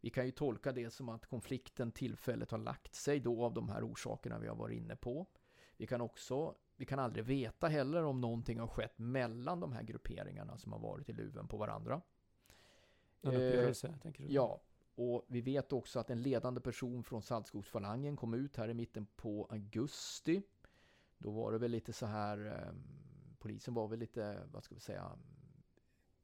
Vi 0.01 0.11
kan 0.11 0.27
ju 0.27 0.31
tolka 0.31 0.73
det 0.73 0.91
som 0.91 1.09
att 1.09 1.27
konflikten 1.27 1.93
tillfället 1.93 2.51
har 2.51 2.59
lagt 2.59 2.95
sig 2.95 3.21
då 3.21 3.45
av 3.45 3.55
de 3.55 3.69
här 3.69 3.93
orsakerna 3.93 4.39
vi 4.39 4.49
har 4.49 4.57
varit 4.57 4.77
inne 4.77 4.97
på. 4.97 5.27
Vi 5.77 5.87
kan 5.87 6.01
också, 6.01 6.55
vi 6.77 6.85
kan 6.85 6.99
aldrig 6.99 7.25
veta 7.25 7.69
heller 7.69 8.05
om 8.05 8.21
någonting 8.21 8.61
har 8.61 8.67
skett 8.67 8.99
mellan 8.99 9.61
de 9.61 9.73
här 9.73 9.83
grupperingarna 9.83 10.59
som 10.59 10.73
har 10.73 10.79
varit 10.79 11.09
i 11.09 11.13
luven 11.13 11.49
på 11.49 11.57
varandra. 11.57 12.01
En 13.23 13.31
Eh, 13.31 13.37
uppgörelse, 13.37 13.99
tänker 14.03 14.25
du? 14.25 14.33
Ja, 14.33 14.61
och 14.99 15.25
vi 15.29 15.41
vet 15.41 15.73
också 15.73 16.01
att 16.01 16.11
en 16.11 16.23
ledande 16.23 16.61
person 16.61 17.05
från 17.05 17.23
Saltskogsfalangen 17.23 18.17
kom 18.17 18.35
ut 18.35 18.57
här 18.57 18.69
i 18.69 18.75
mitten 18.75 19.07
på 19.17 19.47
augusti. 19.51 20.43
Då 21.19 21.31
var 21.31 21.53
det 21.53 21.59
väl 21.59 21.71
lite 21.71 21.93
så 21.93 22.07
här, 22.07 22.39
ehm, 22.39 22.83
polisen 23.39 23.75
var 23.75 23.89
väl 23.89 23.99
lite, 23.99 24.43
vad 24.53 24.65
ska 24.65 24.75
vi 24.75 24.81
säga, 24.81 25.19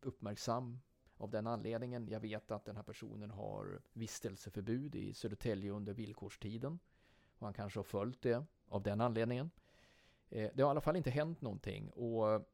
uppmärksam 0.00 0.81
av 1.16 1.31
den 1.31 1.47
anledningen. 1.47 2.09
Jag 2.09 2.21
vet 2.21 2.50
att 2.50 2.64
den 2.64 2.76
här 2.76 2.83
personen 2.83 3.31
har 3.31 3.83
vistelseförbud 3.93 4.95
i 4.95 5.14
Södertälje 5.14 5.71
under 5.71 5.95
villkorstiden. 5.95 6.78
Och 7.38 7.47
han 7.47 7.54
kanske 7.54 7.78
har 7.78 7.85
följt 7.85 8.23
det 8.23 8.45
av 8.69 8.83
den 8.83 9.00
anledningen. 9.00 9.50
Eh, 10.28 10.50
det 10.54 10.62
har 10.62 10.69
i 10.69 10.71
alla 10.71 10.81
fall 10.81 10.97
inte 10.97 11.11
hänt 11.11 11.40
någonting 11.40 11.90
och 11.90 12.49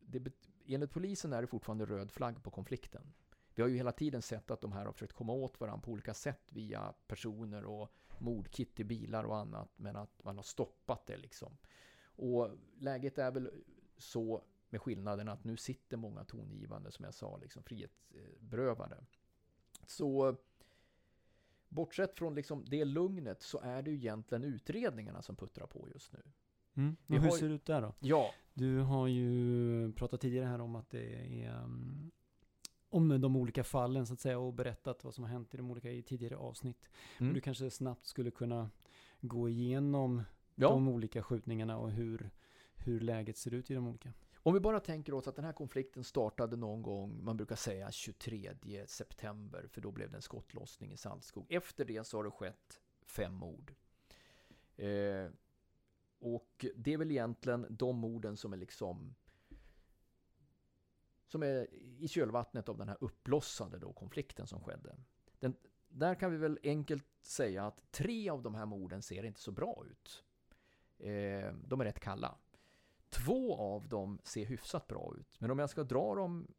det, 0.00 0.32
enligt 0.66 0.90
polisen 0.90 1.32
är 1.32 1.40
det 1.40 1.46
fortfarande 1.46 1.86
röd 1.86 2.10
flagg 2.10 2.42
på 2.42 2.50
konflikten. 2.50 3.12
Vi 3.56 3.62
har 3.62 3.68
ju 3.68 3.76
hela 3.76 3.92
tiden 3.92 4.22
sett 4.22 4.50
att 4.50 4.60
de 4.60 4.72
här 4.72 4.84
har 4.84 4.92
försökt 4.92 5.12
komma 5.12 5.32
åt 5.32 5.60
varandra 5.60 5.82
på 5.84 5.90
olika 5.90 6.14
sätt 6.14 6.42
via 6.52 6.94
personer 7.06 7.64
och 7.64 7.92
mordkit 8.18 8.80
i 8.80 8.84
bilar 8.84 9.24
och 9.24 9.36
annat, 9.36 9.68
men 9.76 9.96
att 9.96 10.24
man 10.24 10.36
har 10.36 10.42
stoppat 10.42 11.06
det 11.06 11.16
liksom. 11.16 11.56
Och 12.04 12.50
läget 12.78 13.18
är 13.18 13.30
väl 13.30 13.50
så 13.96 14.42
med 14.68 14.80
skillnaden 14.82 15.28
att 15.28 15.44
nu 15.44 15.56
sitter 15.56 15.96
många 15.96 16.24
tongivande, 16.24 16.90
som 16.90 17.04
jag 17.04 17.14
sa, 17.14 17.36
liksom 17.36 17.62
frihetsberövade. 17.62 19.04
Så 19.86 20.36
bortsett 21.68 22.18
från 22.18 22.34
liksom 22.34 22.64
det 22.64 22.84
lugnet 22.84 23.42
så 23.42 23.58
är 23.60 23.82
det 23.82 23.90
ju 23.90 23.96
egentligen 23.96 24.44
utredningarna 24.44 25.22
som 25.22 25.36
puttrar 25.36 25.66
på 25.66 25.88
just 25.94 26.12
nu. 26.12 26.22
Mm. 26.74 26.96
Hur 27.06 27.18
har 27.18 27.24
ju- 27.26 27.30
ser 27.30 27.48
det 27.48 27.54
ut 27.54 27.66
där 27.66 27.82
då? 27.82 27.94
Ja, 28.00 28.30
Du 28.54 28.78
har 28.78 29.06
ju 29.06 29.92
pratat 29.92 30.20
tidigare 30.20 30.46
här 30.46 30.60
om 30.60 30.76
att 30.76 30.90
det 30.90 31.14
är 31.14 31.62
um, 31.62 32.10
om 32.90 33.20
de 33.20 33.36
olika 33.36 33.64
fallen 33.64 34.06
så 34.06 34.12
att 34.12 34.20
säga 34.20 34.38
och 34.38 34.54
berättat 34.54 35.04
vad 35.04 35.14
som 35.14 35.24
har 35.24 35.30
hänt 35.30 35.54
i 35.54 35.56
de 35.56 35.70
olika 35.70 35.90
i 35.90 36.02
tidigare 36.02 36.36
avsnitt. 36.36 36.88
Mm. 37.18 37.28
Och 37.28 37.34
du 37.34 37.40
kanske 37.40 37.70
snabbt 37.70 38.06
skulle 38.06 38.30
kunna 38.30 38.70
gå 39.20 39.48
igenom 39.48 40.22
ja. 40.54 40.68
de 40.68 40.88
olika 40.88 41.22
skjutningarna 41.22 41.78
och 41.78 41.90
hur, 41.90 42.30
hur 42.74 43.00
läget 43.00 43.36
ser 43.36 43.54
ut 43.54 43.70
i 43.70 43.74
de 43.74 43.88
olika. 43.88 44.12
Om 44.34 44.54
vi 44.54 44.60
bara 44.60 44.80
tänker 44.80 45.14
oss 45.14 45.28
att 45.28 45.36
den 45.36 45.44
här 45.44 45.52
konflikten 45.52 46.04
startade 46.04 46.56
någon 46.56 46.82
gång, 46.82 47.24
man 47.24 47.36
brukar 47.36 47.56
säga 47.56 47.92
23 47.92 48.86
september, 48.86 49.66
för 49.70 49.80
då 49.80 49.90
blev 49.90 50.10
det 50.10 50.16
en 50.16 50.22
skottlossning 50.22 50.92
i 50.92 50.96
Saltskog. 50.96 51.46
Efter 51.48 51.84
det 51.84 52.06
så 52.06 52.16
har 52.16 52.24
det 52.24 52.30
skett 52.30 52.80
fem 53.02 53.34
mord. 53.34 53.74
Eh, 54.76 55.30
och 56.18 56.66
det 56.76 56.92
är 56.92 56.98
väl 56.98 57.10
egentligen 57.10 57.66
de 57.70 57.96
morden 57.96 58.36
som 58.36 58.52
är 58.52 58.56
liksom 58.56 59.14
som 61.26 61.42
är 61.42 61.66
i 61.98 62.08
kölvattnet 62.08 62.68
av 62.68 62.78
den 62.78 62.88
här 62.88 62.98
uppblossade 63.00 63.78
då 63.78 63.92
konflikten 63.92 64.46
som 64.46 64.60
skedde. 64.60 64.96
Den, 65.38 65.56
där 65.88 66.14
kan 66.14 66.30
vi 66.30 66.36
väl 66.36 66.58
enkelt 66.62 67.06
säga 67.22 67.66
att 67.66 67.92
tre 67.92 68.30
av 68.30 68.42
de 68.42 68.54
här 68.54 68.66
morden 68.66 69.02
ser 69.02 69.22
inte 69.22 69.40
så 69.40 69.52
bra 69.52 69.84
ut. 69.90 70.24
Eh, 70.98 71.54
de 71.64 71.80
är 71.80 71.84
rätt 71.84 72.00
kalla. 72.00 72.38
Två 73.08 73.56
av 73.56 73.88
dem 73.88 74.18
ser 74.24 74.44
hyfsat 74.44 74.86
bra 74.86 75.14
ut, 75.20 75.40
men 75.40 75.50
om 75.50 75.58
jag 75.58 75.70
ska 75.70 75.84
dra 75.84 76.14
dem 76.14 76.54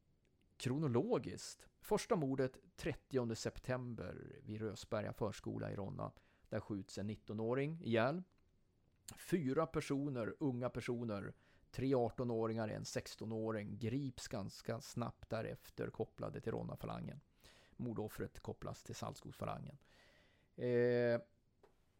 kronologiskt. 0.57 1.67
Första 1.81 2.15
mordet 2.15 2.57
30 2.75 3.35
september 3.35 4.39
vid 4.43 4.61
Rösberga 4.61 5.13
förskola 5.13 5.71
i 5.71 5.75
Ronna. 5.75 6.11
Där 6.49 6.59
skjuts 6.59 6.97
en 6.97 7.09
19-åring 7.09 7.81
ihjäl. 7.83 8.23
Fyra 9.17 9.65
personer, 9.65 10.35
unga 10.39 10.69
personer, 10.69 11.33
tre 11.71 11.95
18-åringar, 11.95 12.67
en 12.67 12.83
16-åring 12.83 13.77
grips 13.77 14.27
ganska 14.27 14.81
snabbt 14.81 15.29
därefter 15.29 15.89
kopplade 15.89 16.41
till 16.41 16.51
Ronna-falangen. 16.51 17.19
Mordoffret 17.75 18.39
kopplas 18.39 18.83
till 18.83 18.95
Saltskogsfalangen. 18.95 19.77
Eh, 20.55 21.21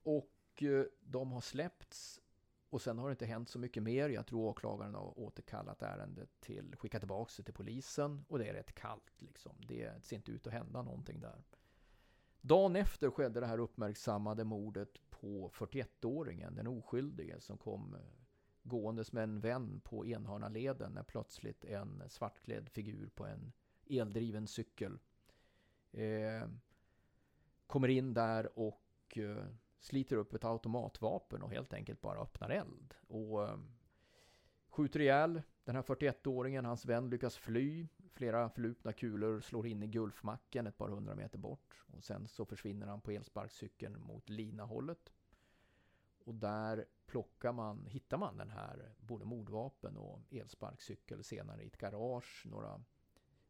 och 0.03 0.63
eh, 0.63 0.85
de 1.01 1.31
har 1.31 1.41
släppts 1.41 2.21
och 2.69 2.81
sen 2.81 2.97
har 2.97 3.07
det 3.07 3.11
inte 3.11 3.25
hänt 3.25 3.49
så 3.49 3.59
mycket 3.59 3.83
mer. 3.83 4.09
Jag 4.09 4.27
tror 4.27 4.45
åklagaren 4.45 4.95
har 4.95 5.19
återkallat 5.19 5.81
ärendet 5.81 6.29
till, 6.39 6.75
skickat 6.75 7.01
tillbaka 7.01 7.31
det 7.37 7.43
till 7.43 7.53
polisen 7.53 8.25
och 8.27 8.39
det 8.39 8.47
är 8.47 8.53
rätt 8.53 8.75
kallt 8.75 9.21
liksom. 9.21 9.51
Det 9.67 10.03
ser 10.03 10.15
inte 10.15 10.31
ut 10.31 10.47
att 10.47 10.53
hända 10.53 10.81
någonting 10.81 11.19
där. 11.19 11.43
Dagen 12.41 12.75
efter 12.75 13.09
skedde 13.09 13.39
det 13.39 13.45
här 13.45 13.59
uppmärksammade 13.59 14.43
mordet 14.43 15.09
på 15.09 15.49
41-åringen, 15.53 16.55
den 16.55 16.67
oskyldige 16.67 17.39
som 17.39 17.57
kom 17.57 17.93
eh, 17.95 17.99
gåendes 18.67 19.11
med 19.11 19.23
en 19.23 19.39
vän 19.39 19.81
på 19.83 20.05
Enhörnaleden 20.05 20.91
när 20.91 21.03
plötsligt 21.03 21.65
en 21.65 22.03
svartklädd 22.07 22.69
figur 22.69 23.09
på 23.15 23.25
en 23.25 23.51
eldriven 23.89 24.47
cykel 24.47 24.99
eh, 25.91 26.49
kommer 27.67 27.87
in 27.87 28.13
där 28.13 28.59
och 28.59 29.17
eh, 29.17 29.45
sliter 29.79 30.15
upp 30.15 30.33
ett 30.33 30.45
automatvapen 30.45 31.41
och 31.41 31.51
helt 31.51 31.73
enkelt 31.73 32.01
bara 32.01 32.21
öppnar 32.21 32.49
eld. 32.49 32.93
Och 33.07 33.43
eh, 33.43 33.57
skjuter 34.69 34.99
ihjäl 34.99 35.41
den 35.63 35.75
här 35.75 35.81
41-åringen. 35.81 36.65
Hans 36.65 36.85
vän 36.85 37.09
lyckas 37.09 37.37
fly. 37.37 37.87
Flera 38.13 38.49
förlupna 38.49 38.93
kulor 38.93 39.39
slår 39.39 39.67
in 39.67 39.83
i 39.83 39.87
Gulfmacken 39.87 40.67
ett 40.67 40.77
par 40.77 40.89
hundra 40.89 41.15
meter 41.15 41.37
bort. 41.37 41.83
Och 41.87 42.03
sen 42.03 42.27
så 42.27 42.45
försvinner 42.45 42.87
han 42.87 43.01
på 43.01 43.11
elsparkcykeln 43.11 44.01
mot 44.01 44.29
Linahållet. 44.29 45.13
Och 46.27 46.35
där 46.35 46.85
plockar 47.05 47.51
man, 47.51 47.85
hittar 47.85 48.17
man 48.17 48.37
den 48.37 48.49
här 48.49 48.93
både 48.99 49.25
mordvapen 49.25 49.97
och 49.97 50.21
elsparkcykel 50.31 51.23
senare 51.23 51.63
i 51.63 51.67
ett 51.67 51.77
garage. 51.77 52.45
Några, 52.45 52.83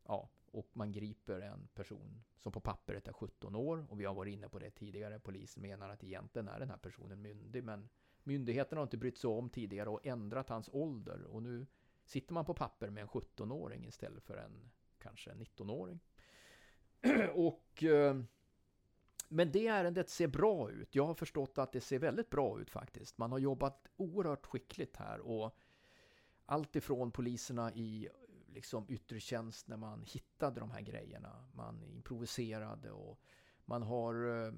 ja, 0.03 0.29
och 0.51 0.69
man 0.73 0.91
griper 0.91 1.41
en 1.41 1.67
person 1.67 2.23
som 2.37 2.51
på 2.51 2.59
pappret 2.59 3.07
är 3.07 3.13
17 3.13 3.55
år. 3.55 3.85
Och 3.89 3.99
vi 3.99 4.05
har 4.05 4.13
varit 4.13 4.33
inne 4.33 4.49
på 4.49 4.59
det 4.59 4.71
tidigare. 4.71 5.19
Polisen 5.19 5.61
menar 5.61 5.89
att 5.89 6.03
egentligen 6.03 6.47
är 6.47 6.59
den 6.59 6.69
här 6.69 6.77
personen 6.77 7.21
myndig. 7.21 7.63
Men 7.63 7.89
myndigheterna 8.23 8.79
har 8.79 8.83
inte 8.83 8.97
brytt 8.97 9.17
sig 9.17 9.29
om 9.29 9.49
tidigare 9.49 9.89
och 9.89 10.05
ändrat 10.05 10.49
hans 10.49 10.69
ålder. 10.73 11.23
Och 11.23 11.43
nu 11.43 11.65
sitter 12.05 12.33
man 12.33 12.45
på 12.45 12.53
papper 12.53 12.89
med 12.89 13.01
en 13.01 13.07
17-åring 13.07 13.85
istället 13.87 14.23
för 14.23 14.37
en 14.37 14.71
kanske 14.99 15.31
19-åring. 15.31 15.99
och 17.33 17.83
eh, 17.83 18.21
men 19.27 19.51
det 19.51 19.67
ärendet 19.67 20.09
ser 20.09 20.27
bra 20.27 20.71
ut. 20.71 20.95
Jag 20.95 21.05
har 21.05 21.13
förstått 21.13 21.57
att 21.57 21.71
det 21.71 21.81
ser 21.81 21.99
väldigt 21.99 22.29
bra 22.29 22.61
ut 22.61 22.69
faktiskt. 22.69 23.17
Man 23.17 23.31
har 23.31 23.39
jobbat 23.39 23.87
oerhört 23.95 24.45
skickligt 24.45 24.95
här 24.95 25.19
och 25.19 25.57
allt 26.45 26.75
ifrån 26.75 27.11
poliserna 27.11 27.73
i 27.73 28.09
liksom 28.47 28.85
yttre 28.89 29.19
tjänst 29.19 29.67
när 29.67 29.77
man 29.77 30.03
hittade 30.03 30.59
de 30.59 30.71
här 30.71 30.81
grejerna. 30.81 31.47
Man 31.53 31.83
improviserade 31.83 32.91
och 32.91 33.19
man 33.65 33.83
har 33.83 34.45
eh, 34.45 34.53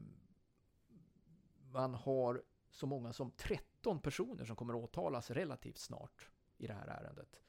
man 1.72 1.94
har 1.94 2.44
så 2.70 2.88
många 2.88 3.14
som 3.14 3.32
13 3.32 4.00
personer 4.02 4.46
som 4.46 4.56
kommer 4.56 4.74
att 4.74 4.84
åtalas 4.84 5.32
relativt 5.32 5.78
snart 5.78 6.30
i 6.58 6.68
det 6.68 6.74
här 6.74 6.88
ärendet. 6.88 7.42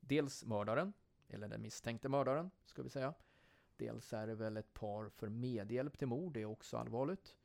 Dels 0.00 0.44
mördaren, 0.44 0.92
eller 1.28 1.48
den 1.48 1.62
misstänkte 1.62 2.08
mördaren, 2.08 2.50
ska 2.64 2.82
vi 2.82 2.90
säga. 2.90 3.14
Dels 3.76 4.12
är 4.12 4.26
det 4.26 4.34
väl 4.34 4.56
ett 4.56 4.74
par 4.74 5.08
för 5.08 5.28
medhjälp 5.28 5.98
till 5.98 6.08
mord, 6.08 6.32
det 6.32 6.40
är 6.40 6.46
också 6.46 6.76
allvarligt. 6.76 7.36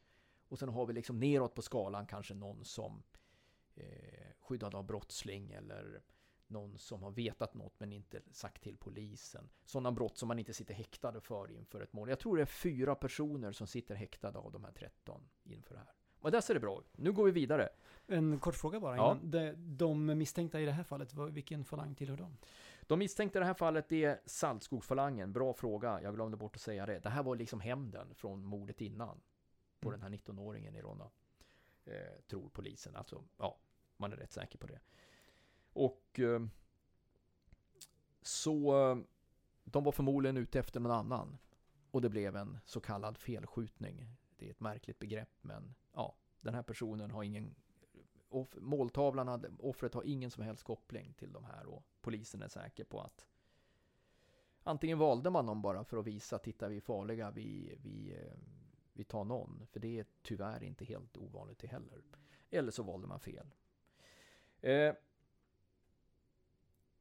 Och 0.48 0.60
sen 0.60 0.70
har 0.70 0.86
vi 0.86 0.94
liksom 0.94 1.20
neråt 1.20 1.56
på 1.56 1.62
skalan 1.62 2.08
kanske 2.08 2.34
någon 2.34 2.66
som 2.66 3.04
eh, 3.76 4.28
skyddad 4.40 4.76
av 4.76 4.84
brottsling 4.84 5.52
eller 5.52 6.02
någon 6.48 6.78
som 6.78 7.04
har 7.04 7.12
vetat 7.12 7.54
något 7.54 7.80
men 7.80 7.94
inte 7.94 8.22
sagt 8.32 8.64
till 8.64 8.78
polisen. 8.78 9.50
Sådana 9.66 9.92
brott 9.92 10.18
som 10.18 10.28
man 10.28 10.40
inte 10.40 10.54
sitter 10.54 10.74
häktade 10.74 11.22
för 11.22 11.52
inför 11.52 11.82
ett 11.82 11.94
mål. 11.94 12.10
Jag 12.10 12.20
tror 12.20 12.36
det 12.36 12.44
är 12.44 12.46
fyra 12.46 12.96
personer 12.96 13.52
som 13.52 13.68
sitter 13.68 13.96
häktade 13.96 14.40
av 14.40 14.52
de 14.52 14.64
här 14.64 14.72
13 14.72 15.22
inför 15.44 15.74
det 15.74 15.80
här. 15.80 15.94
Men 16.22 16.32
där 16.32 16.42
ser 16.42 16.54
det 16.54 16.60
bra 16.60 16.80
ut. 16.80 16.98
Nu 16.98 17.12
går 17.12 17.26
vi 17.26 17.32
vidare. 17.32 17.70
En 18.08 18.40
kort 18.40 18.56
fråga 18.56 18.80
bara. 18.80 18.96
Ja. 18.96 19.18
De, 19.24 19.54
de 19.56 20.06
misstänkta 20.06 20.62
i 20.62 20.66
det 20.66 20.72
här 20.72 20.84
fallet, 20.84 21.14
vilken 21.14 21.66
falang 21.66 21.96
tillhör 21.96 22.18
de? 22.18 22.38
De 22.88 23.00
misstänkta 23.00 23.40
i 23.40 23.42
det 23.42 23.46
här 23.46 23.54
fallet 23.54 23.92
är 23.92 24.22
Saltskogsfalangen. 24.26 25.34
Bra 25.34 25.54
fråga, 25.54 26.02
jag 26.02 26.16
glömde 26.16 26.38
bort 26.38 26.56
att 26.56 26.62
säga 26.62 26.86
det. 26.86 27.00
Det 27.00 27.10
här 27.10 27.24
var 27.24 27.36
liksom 27.36 27.60
hämnden 27.60 28.16
från 28.16 28.44
mordet 28.44 28.82
innan. 28.82 29.22
På 29.80 29.90
Mm. 29.90 30.00
den 30.00 30.12
här 30.12 30.18
19-åringen 30.18 30.76
i 30.76 30.82
Ronna. 30.82 31.10
Eh, 31.86 32.22
tror 32.28 32.50
polisen. 32.50 32.96
Alltså, 32.96 33.24
ja, 33.38 33.58
man 33.98 34.14
är 34.14 34.18
rätt 34.18 34.32
säker 34.32 34.58
på 34.58 34.68
det. 34.68 34.80
Och 35.74 36.20
eh, 36.20 36.42
så 38.22 38.90
eh, 38.92 38.98
de 39.64 39.84
var 39.84 39.92
förmodligen 39.92 40.38
ute 40.38 40.60
efter 40.60 40.80
någon 40.80 40.92
annan. 40.92 41.38
Och 41.92 42.02
det 42.02 42.10
blev 42.10 42.36
en 42.36 42.60
så 42.66 42.80
kallad 42.80 43.18
felskjutning. 43.18 44.08
Det 44.38 44.46
är 44.48 44.52
ett 44.52 44.60
märkligt 44.60 45.00
begrepp, 45.00 45.30
men 45.42 45.76
ja, 45.94 46.16
den 46.42 46.54
här 46.54 46.64
personen 46.64 47.12
har 47.12 47.24
ingen 47.24 47.56
off, 48.30 48.56
måltavlan 48.60 49.28
hade, 49.28 49.52
offret 49.60 49.94
har 49.94 50.04
ingen 50.04 50.32
som 50.32 50.44
helst 50.44 50.64
koppling 50.64 51.14
till 51.14 51.34
de 51.34 51.46
här 51.46 51.66
och 51.66 51.84
polisen 52.02 52.42
är 52.42 52.48
säker 52.48 52.84
på 52.84 53.02
att 53.02 53.26
antingen 54.64 54.98
valde 54.98 55.30
man 55.30 55.46
dem 55.46 55.62
bara 55.62 55.84
för 55.84 55.98
att 55.98 56.08
visa, 56.08 56.40
titta 56.40 56.68
vi 56.68 56.78
är 56.78 56.82
farliga, 56.82 57.32
vi, 57.32 57.78
vi, 57.82 58.16
eh, 58.16 58.38
vi 58.94 59.04
tar 59.04 59.24
någon, 59.24 59.68
för 59.72 59.80
det 59.80 60.00
är 60.00 60.06
tyvärr 60.22 60.64
inte 60.64 60.86
helt 60.86 61.18
ovanligt 61.18 61.60
det 61.60 61.68
heller. 61.68 62.04
Eller 62.50 62.72
så 62.72 62.84
valde 62.84 63.08
man 63.08 63.20
fel. 63.20 63.54
Eh, 64.62 64.94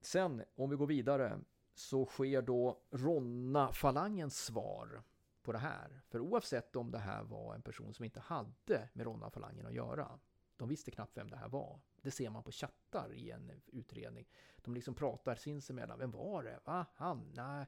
sen, 0.00 0.44
om 0.54 0.70
vi 0.70 0.76
går 0.76 0.86
vidare, 0.86 1.40
så 1.74 2.06
sker 2.06 2.42
då 2.42 2.78
Ronna-falangens 2.90 4.44
svar 4.44 5.02
på 5.42 5.52
det 5.52 5.58
här. 5.58 6.00
För 6.08 6.20
oavsett 6.20 6.76
om 6.76 6.90
det 6.90 6.98
här 6.98 7.22
var 7.22 7.54
en 7.54 7.62
person 7.62 7.94
som 7.94 8.04
inte 8.04 8.20
hade 8.20 8.88
med 8.92 9.06
Ronna-falangen 9.06 9.66
att 9.66 9.74
göra, 9.74 10.18
de 10.56 10.68
visste 10.68 10.90
knappt 10.90 11.16
vem 11.16 11.30
det 11.30 11.36
här 11.36 11.48
var. 11.48 11.80
Det 12.02 12.10
ser 12.10 12.30
man 12.30 12.42
på 12.42 12.52
chattar 12.52 13.12
i 13.12 13.30
en 13.30 13.62
utredning. 13.66 14.28
De 14.56 14.74
liksom 14.74 14.94
pratar 14.94 15.34
sinsemellan. 15.34 15.98
Vem 15.98 16.10
var 16.10 16.42
det? 16.42 16.60
Va? 16.64 16.86
Han? 16.94 17.32
Nej. 17.34 17.66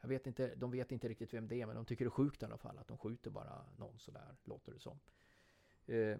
Jag 0.00 0.08
vet 0.08 0.26
inte, 0.26 0.54
de 0.54 0.70
vet 0.70 0.92
inte 0.92 1.08
riktigt 1.08 1.34
vem 1.34 1.48
det 1.48 1.60
är, 1.60 1.66
men 1.66 1.76
de 1.76 1.84
tycker 1.84 2.04
det 2.04 2.08
är 2.08 2.10
sjukt 2.10 2.42
i 2.42 2.44
alla 2.44 2.58
fall 2.58 2.78
att 2.78 2.88
de 2.88 2.98
skjuter 2.98 3.30
bara 3.30 3.64
någon 3.76 3.98
sådär, 3.98 4.36
låter 4.44 4.72
det 4.72 4.80
som. 4.80 5.00
Eh, 5.86 6.18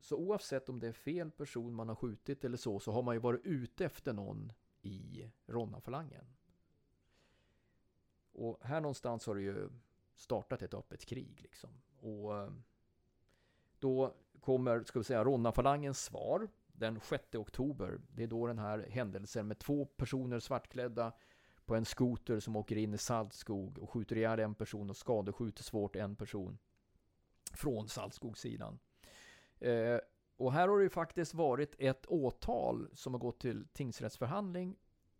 så 0.00 0.16
oavsett 0.16 0.68
om 0.68 0.80
det 0.80 0.88
är 0.88 0.92
fel 0.92 1.30
person 1.30 1.74
man 1.74 1.88
har 1.88 1.94
skjutit 1.94 2.44
eller 2.44 2.56
så, 2.56 2.80
så 2.80 2.92
har 2.92 3.02
man 3.02 3.14
ju 3.14 3.18
varit 3.18 3.40
ute 3.44 3.84
efter 3.84 4.12
någon 4.12 4.52
i 4.82 5.30
Ronna-falangen. 5.46 6.24
Och 8.32 8.58
här 8.62 8.80
någonstans 8.80 9.26
har 9.26 9.34
det 9.34 9.42
ju 9.42 9.70
startat 10.14 10.62
ett 10.62 10.74
öppet 10.74 11.04
krig 11.04 11.40
liksom. 11.42 11.70
Och 12.00 12.38
eh, 12.38 12.52
då 13.78 14.14
kommer, 14.40 14.84
ska 14.84 14.98
vi 14.98 15.04
säga, 15.04 15.24
Ronna-falangens 15.24 16.04
svar 16.04 16.48
den 16.72 17.00
6 17.00 17.34
oktober. 17.34 18.00
Det 18.08 18.22
är 18.22 18.26
då 18.26 18.46
den 18.46 18.58
här 18.58 18.86
händelsen 18.90 19.48
med 19.48 19.58
två 19.58 19.84
personer 19.84 20.40
svartklädda 20.40 21.12
på 21.64 21.74
en 21.74 21.84
skoter 21.84 22.40
som 22.40 22.56
åker 22.56 22.76
in 22.76 22.94
i 22.94 22.98
Saltskog 22.98 23.78
och 23.78 23.90
skjuter 23.90 24.16
ihjäl 24.16 24.40
en 24.40 24.54
person 24.54 24.90
och 24.90 24.96
skadeskjuter 24.96 25.62
svårt 25.62 25.96
en 25.96 26.16
person 26.16 26.58
från 27.52 27.88
Saltskogssidan. 27.88 28.78
Eh, 29.58 29.98
och 30.36 30.52
här 30.52 30.68
har 30.68 30.78
det 30.78 30.82
ju 30.82 30.90
faktiskt 30.90 31.34
varit 31.34 31.74
ett 31.78 32.06
åtal 32.06 32.88
som 32.92 33.14
har 33.14 33.20
gått 33.20 33.40
till 33.40 33.66
tingsrättsförhandling 33.72 34.76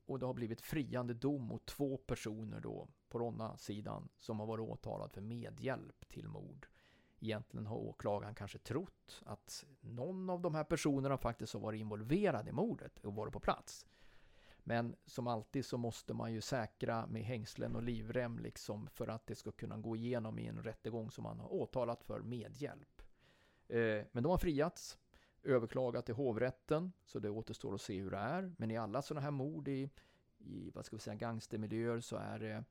och 0.07 0.19
det 0.19 0.27
har 0.27 0.35
blivit 0.35 0.61
friande 0.61 1.15
dom 1.15 1.43
mot 1.43 1.67
två 1.67 1.97
personer 1.97 2.61
då 2.61 2.89
på 3.09 3.19
Ronna-sidan 3.19 4.09
som 4.19 4.41
har 4.41 4.47
varit 4.47 4.69
åtalad 4.69 5.13
för 5.13 5.21
medhjälp 5.21 6.09
till 6.09 6.29
mord. 6.29 6.67
Egentligen 7.21 7.67
har 7.67 7.77
åklagaren 7.77 8.35
kanske 8.35 8.59
trott 8.59 9.23
att 9.27 9.65
någon 9.81 10.31
av 10.31 10.41
de 10.41 10.55
här 10.55 10.65
personerna 10.65 11.19
faktiskt 11.19 11.53
har 11.53 11.61
varit 11.61 11.81
involverad 11.81 12.49
i 12.49 12.53
mordet 12.53 13.05
och 13.05 13.15
varit 13.15 13.33
på 13.33 13.41
plats. 13.41 13.87
Men 14.65 14.97
som 15.07 15.27
alltid 15.27 15.65
så 15.65 15.79
måste 15.79 16.15
man 16.15 16.33
ju 16.33 16.41
säkra 16.41 17.07
med 17.07 17.23
hängslen 17.23 17.77
och 17.77 17.83
livrem 17.83 18.39
liksom 18.39 18.89
för 18.93 19.09
att 19.09 19.27
det 19.27 19.35
ska 19.35 19.53
kunna 19.53 19.77
gå 19.77 19.97
igenom 19.97 20.39
i 20.39 20.47
en 20.47 20.63
rättegång 20.63 21.11
som 21.11 21.25
man 21.25 21.41
har 21.41 21.53
åtalat 21.53 22.05
för 22.05 22.21
medhjälp. 22.21 23.03
Eh, 23.69 24.05
men 24.13 24.23
de 24.23 24.27
har 24.27 24.39
friats, 24.39 24.99
överklagat 25.43 26.07
till 26.07 26.15
hovrätten, 26.15 26.93
så 27.05 27.19
det 27.19 27.31
återstår 27.31 27.75
att 27.75 27.81
se 27.81 28.01
hur 28.01 28.11
det 28.11 28.17
är. 28.17 28.55
Men 28.59 28.71
i 28.71 28.77
alla 28.77 29.03
sådana 29.03 29.25
här 29.25 29.31
mord 29.31 29.69
i, 29.69 29.91
i 30.39 30.71
vad 30.75 30.85
ska 30.85 30.97
vi 30.97 31.01
säga, 31.01 31.17
gangstermiljöer 31.17 32.01
så 32.01 32.17
är 32.17 32.39
det 32.39 32.65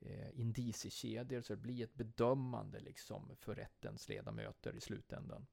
eh, 0.00 0.40
indiciekedjor, 0.40 1.40
så 1.40 1.52
det 1.52 1.60
blir 1.60 1.84
ett 1.84 1.94
bedömande 1.94 2.80
liksom 2.80 3.36
för 3.36 3.54
rättens 3.54 4.08
ledamöter 4.08 4.76
i 4.76 4.80
slutändan. 4.80 5.46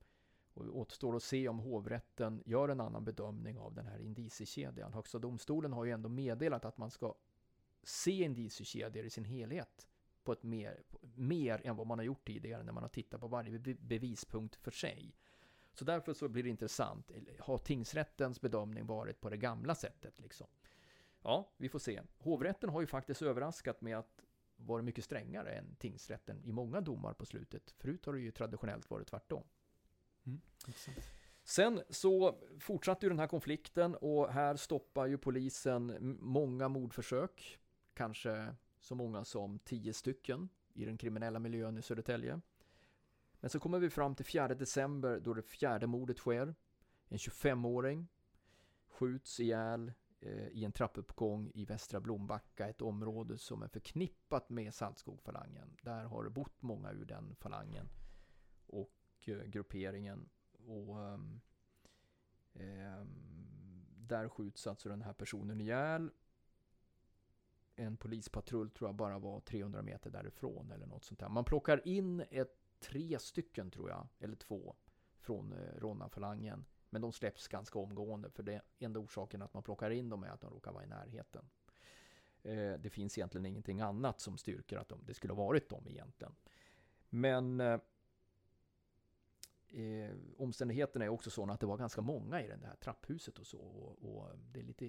Och 0.53 0.65
det 0.65 0.71
återstår 0.71 1.15
att 1.15 1.23
se 1.23 1.47
om 1.47 1.59
hovrätten 1.59 2.43
gör 2.45 2.69
en 2.69 2.81
annan 2.81 3.05
bedömning 3.05 3.57
av 3.57 3.73
den 3.73 3.87
här 3.87 3.99
indiciekedjan. 3.99 4.93
Högsta 4.93 5.19
domstolen 5.19 5.73
har 5.73 5.85
ju 5.85 5.91
ändå 5.91 6.09
meddelat 6.09 6.65
att 6.65 6.77
man 6.77 6.91
ska 6.91 7.15
se 7.83 8.23
indiciekedjor 8.23 9.05
i 9.05 9.09
sin 9.09 9.25
helhet 9.25 9.87
på 10.23 10.31
ett 10.31 10.43
mer, 10.43 10.83
mer 11.15 11.61
än 11.63 11.75
vad 11.75 11.87
man 11.87 11.99
har 11.99 12.05
gjort 12.05 12.27
tidigare 12.27 12.63
när 12.63 12.73
man 12.73 12.83
har 12.83 12.89
tittat 12.89 13.21
på 13.21 13.27
varje 13.27 13.59
bevispunkt 13.79 14.55
för 14.55 14.71
sig. 14.71 15.15
Så 15.73 15.85
därför 15.85 16.13
så 16.13 16.27
blir 16.27 16.43
det 16.43 16.49
intressant. 16.49 17.11
Har 17.39 17.57
tingsrättens 17.57 18.41
bedömning 18.41 18.85
varit 18.85 19.21
på 19.21 19.29
det 19.29 19.37
gamla 19.37 19.75
sättet 19.75 20.19
liksom? 20.19 20.47
Ja, 21.21 21.53
vi 21.57 21.69
får 21.69 21.79
se. 21.79 22.01
Hovrätten 22.17 22.69
har 22.69 22.81
ju 22.81 22.87
faktiskt 22.87 23.21
överraskat 23.21 23.81
med 23.81 23.97
att 23.97 24.23
vara 24.57 24.81
mycket 24.81 25.05
strängare 25.05 25.51
än 25.51 25.75
tingsrätten 25.75 26.43
i 26.43 26.51
många 26.51 26.81
domar 26.81 27.13
på 27.13 27.25
slutet. 27.25 27.71
Förut 27.77 28.05
har 28.05 28.13
det 28.13 28.19
ju 28.19 28.31
traditionellt 28.31 28.89
varit 28.89 29.07
tvärtom. 29.07 29.43
Mm, 30.25 30.41
Sen 31.43 31.81
så 31.89 32.39
fortsatte 32.59 33.05
ju 33.05 33.09
den 33.09 33.19
här 33.19 33.27
konflikten 33.27 33.95
och 33.95 34.33
här 34.33 34.55
stoppar 34.55 35.07
ju 35.07 35.17
polisen 35.17 36.17
många 36.21 36.67
mordförsök. 36.67 37.59
Kanske 37.93 38.55
så 38.79 38.95
många 38.95 39.25
som 39.25 39.59
tio 39.59 39.93
stycken 39.93 40.49
i 40.73 40.85
den 40.85 40.97
kriminella 40.97 41.39
miljön 41.39 41.77
i 41.77 41.81
Södertälje. 41.81 42.41
Men 43.39 43.49
så 43.49 43.59
kommer 43.59 43.79
vi 43.79 43.89
fram 43.89 44.15
till 44.15 44.25
4 44.25 44.47
december 44.47 45.19
då 45.19 45.33
det 45.33 45.41
fjärde 45.41 45.87
mordet 45.87 46.17
sker. 46.17 46.55
En 47.07 47.17
25-åring 47.17 48.07
skjuts 48.87 49.39
ihjäl 49.39 49.93
Eh, 50.19 50.47
i 50.47 50.65
en 50.65 50.71
trappuppgång 50.71 51.51
i 51.53 51.65
Västra 51.65 51.99
Blombacka, 51.99 52.69
ett 52.69 52.81
område 52.81 53.37
som 53.37 53.61
är 53.61 53.67
förknippat 53.67 54.49
med 54.49 54.73
Saltskogfalangen. 54.73 55.77
Där 55.81 56.03
har 56.03 56.23
det 56.23 56.29
bott 56.29 56.61
många 56.61 56.91
ur 56.91 57.05
den 57.05 57.35
falangen 57.35 57.89
och 58.65 58.93
eh, 59.25 59.43
grupperingen. 59.43 60.29
Och 60.51 61.01
ehm, 61.03 61.41
ehm, 62.53 63.85
där 63.97 64.29
skjuts 64.29 64.67
alltså 64.67 64.89
den 64.89 65.01
här 65.01 65.13
personen 65.13 65.61
ihjäl. 65.61 66.11
En 67.75 67.97
polispatrull 67.97 68.69
tror 68.69 68.87
jag 68.87 68.95
bara 68.95 69.19
var 69.19 69.39
300 69.39 69.81
meter 69.81 70.09
därifrån 70.09 70.71
eller 70.71 70.85
något 70.85 71.03
sånt 71.03 71.19
där. 71.19 71.29
Man 71.29 71.45
plockar 71.45 71.87
in 71.87 72.23
ett 72.29 72.79
tre 72.79 73.19
stycken 73.19 73.71
tror 73.71 73.89
jag, 73.89 74.07
eller 74.19 74.35
två, 74.35 74.75
från 75.19 75.53
eh, 75.53 75.79
Ronna-falangen. 75.79 76.65
Men 76.89 77.01
de 77.01 77.11
släpps 77.11 77.47
ganska 77.47 77.79
omgående 77.79 78.29
för 78.29 78.43
det 78.43 78.61
enda 78.79 78.99
orsaken 78.99 79.41
att 79.41 79.53
man 79.53 79.63
plockar 79.63 79.91
in 79.91 80.09
dem 80.09 80.23
är 80.23 80.29
att 80.29 80.41
de 80.41 80.49
råkar 80.53 80.71
vara 80.71 80.83
i 80.83 80.87
närheten. 80.87 81.45
Eh, 82.43 82.73
det 82.73 82.89
finns 82.89 83.17
egentligen 83.17 83.45
ingenting 83.45 83.81
annat 83.81 84.19
som 84.19 84.37
styrker 84.37 84.77
att 84.77 84.89
de, 84.89 84.99
det 85.05 85.13
skulle 85.13 85.33
ha 85.33 85.43
varit 85.45 85.69
dem 85.69 85.87
egentligen. 85.87 86.35
Men 87.09 87.59
eh, 87.59 87.79
eh, 89.69 90.15
omständigheterna 90.37 91.05
är 91.05 91.09
också 91.09 91.29
sådana 91.29 91.53
att 91.53 91.59
det 91.59 91.65
var 91.65 91.77
ganska 91.77 92.01
många 92.01 92.41
i 92.41 92.47
det 92.47 92.67
här 92.67 92.75
trapphuset 92.75 93.39
och 93.39 93.47
så. 93.47 93.59
Och, 93.59 94.15
och 94.15 94.29
det 94.51 94.59
är 94.59 94.63
lite, 94.63 94.85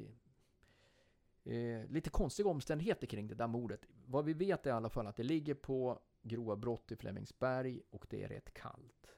eh, 1.44 1.90
lite 1.90 2.10
konstiga 2.10 2.48
omständigheter 2.48 3.06
kring 3.06 3.28
det 3.28 3.34
där 3.34 3.46
mordet. 3.46 3.86
Vad 4.06 4.24
vi 4.24 4.32
vet 4.32 4.66
är 4.66 4.70
i 4.70 4.72
alla 4.72 4.90
fall 4.90 5.06
att 5.06 5.16
det 5.16 5.22
ligger 5.22 5.54
på 5.54 6.00
grova 6.22 6.56
brott 6.56 6.92
i 6.92 6.96
Flemingsberg 6.96 7.82
och 7.90 8.06
det 8.10 8.24
är 8.24 8.28
rätt 8.28 8.54
kallt. 8.54 9.17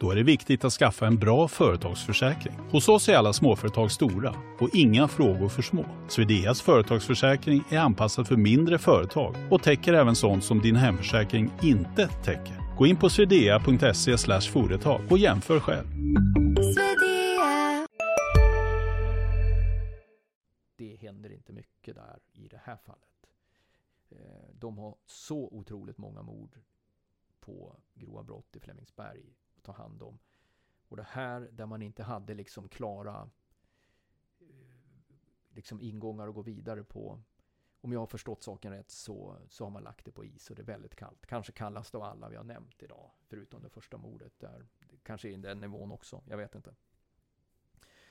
Då 0.00 0.10
är 0.10 0.16
det 0.16 0.22
viktigt 0.22 0.64
att 0.64 0.72
skaffa 0.72 1.06
en 1.06 1.16
bra 1.16 1.48
företagsförsäkring. 1.48 2.54
Hos 2.70 2.88
oss 2.88 3.08
är 3.08 3.16
alla 3.16 3.32
småföretag 3.32 3.92
stora 3.92 4.34
och 4.60 4.70
inga 4.74 5.08
frågor 5.08 5.48
för 5.48 5.62
små. 5.62 5.84
Swedeas 6.08 6.62
företagsförsäkring 6.62 7.64
är 7.70 7.78
anpassad 7.78 8.28
för 8.28 8.36
mindre 8.36 8.78
företag 8.78 9.34
och 9.50 9.62
täcker 9.62 9.94
även 9.94 10.16
sånt 10.16 10.44
som 10.44 10.60
din 10.60 10.76
hemförsäkring 10.76 11.50
inte 11.62 12.08
täcker. 12.08 12.76
Gå 12.78 12.86
in 12.86 12.96
på 12.96 13.08
swedea.se 13.08 14.40
företag 14.40 15.00
och 15.10 15.18
jämför 15.18 15.60
själv. 15.60 15.86
Det 20.76 20.96
händer 20.96 21.32
inte 21.32 21.52
mycket 21.52 21.94
där 21.94 22.18
i 22.32 22.48
det 22.48 22.60
här 22.64 22.76
fallet. 22.76 23.00
Eh, 24.10 24.18
de 24.54 24.78
har 24.78 24.96
så 25.06 25.48
otroligt 25.52 25.98
många 25.98 26.22
mord 26.22 26.58
på 27.40 27.76
grova 27.94 28.22
brott 28.22 28.56
i 28.56 28.60
Flemingsberg 28.60 29.36
ta 29.66 29.72
hand 29.72 30.02
om. 30.02 30.18
Och 30.88 30.96
det 30.96 31.06
här 31.08 31.40
där 31.40 31.66
man 31.66 31.82
inte 31.82 32.02
hade 32.02 32.34
liksom 32.34 32.68
klara 32.68 33.30
eh, 34.40 34.46
liksom 35.48 35.80
ingångar 35.80 36.28
att 36.28 36.34
gå 36.34 36.42
vidare 36.42 36.84
på. 36.84 37.20
Om 37.80 37.92
jag 37.92 38.00
har 38.00 38.06
förstått 38.06 38.42
saken 38.42 38.72
rätt 38.72 38.90
så, 38.90 39.36
så 39.48 39.64
har 39.64 39.70
man 39.70 39.82
lagt 39.82 40.04
det 40.04 40.12
på 40.12 40.24
is 40.24 40.50
och 40.50 40.56
det 40.56 40.62
är 40.62 40.66
väldigt 40.66 40.94
kallt. 40.94 41.26
Kanske 41.26 41.52
kallast 41.52 41.94
av 41.94 42.02
alla 42.02 42.28
vi 42.28 42.36
har 42.36 42.44
nämnt 42.44 42.82
idag, 42.82 43.10
förutom 43.26 43.62
det 43.62 43.68
första 43.68 43.98
mordet 43.98 44.32
där. 44.38 44.66
Kanske 45.02 45.28
i 45.28 45.36
den 45.36 45.60
nivån 45.60 45.92
också, 45.92 46.22
jag 46.28 46.36
vet 46.36 46.54
inte. 46.54 46.74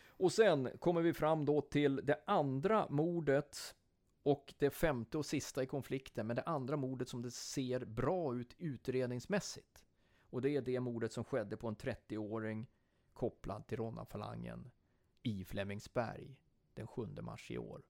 Och 0.08 0.32
sen 0.32 0.78
kommer 0.80 1.02
vi 1.02 1.14
fram 1.14 1.46
då 1.46 1.62
till 1.62 1.96
det 2.04 2.24
andra 2.26 2.88
mordet 2.90 3.76
och 4.24 4.54
det 4.58 4.70
femte 4.70 5.18
och 5.18 5.26
sista 5.26 5.64
i 5.64 5.66
konflikten, 5.66 6.28
men 6.28 6.36
det 6.36 6.42
andra 6.42 6.78
mordet 6.78 7.10
som 7.10 7.22
det 7.22 7.32
ser 7.32 7.86
bra 7.86 8.36
ut 8.36 8.56
utredningsmässigt. 8.58 9.85
Och 10.36 10.42
det 10.42 10.50
är 10.50 10.62
det 10.62 10.80
mordet 10.80 11.14
som 11.14 11.24
skedde 11.24 11.58
på 11.58 11.68
en 11.68 11.76
30-åring 11.76 12.68
kopplad 13.14 13.68
till 13.68 13.78
Ronna-falangen 13.78 14.72
i 15.24 15.46
Flemingsberg 15.46 16.38
den 16.74 16.88
7 16.88 17.08
mars 17.22 17.52
i 17.52 17.58
år. 17.58 17.84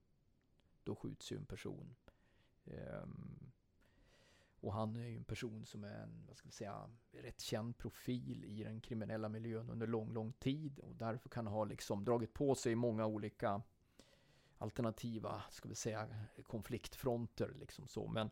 Då 0.84 0.94
skjuts 0.94 1.32
ju 1.32 1.36
en 1.36 1.46
person. 1.46 1.96
Um, 2.64 3.52
Och 4.60 4.72
han 4.72 4.96
är 4.96 5.06
ju 5.06 5.16
en 5.16 5.24
person 5.24 5.66
som 5.66 5.84
är 5.84 5.94
en, 5.94 6.24
vad 6.28 6.36
ska 6.36 6.48
vi 6.48 6.52
säga, 6.52 6.90
rätt 7.12 7.40
känd 7.40 7.78
profil 7.78 8.44
i 8.44 8.64
den 8.64 8.80
kriminella 8.80 9.28
miljön 9.28 9.70
under 9.70 9.86
lång, 9.86 10.12
lång 10.12 10.32
tid. 10.32 10.78
Och 10.78 10.94
därför 10.94 11.28
kan 11.28 11.46
han 11.46 11.54
ha 11.54 11.64
liksom 11.64 12.04
dragit 12.04 12.34
på 12.34 12.54
sig 12.54 12.74
många 12.74 13.06
olika 13.06 13.62
alternativa, 14.58 15.42
ska 15.50 15.68
vi 15.68 15.74
säga, 15.74 16.08
konfliktfronter 16.42 17.54
liksom 17.58 17.86
så. 17.86 18.08
Men, 18.08 18.30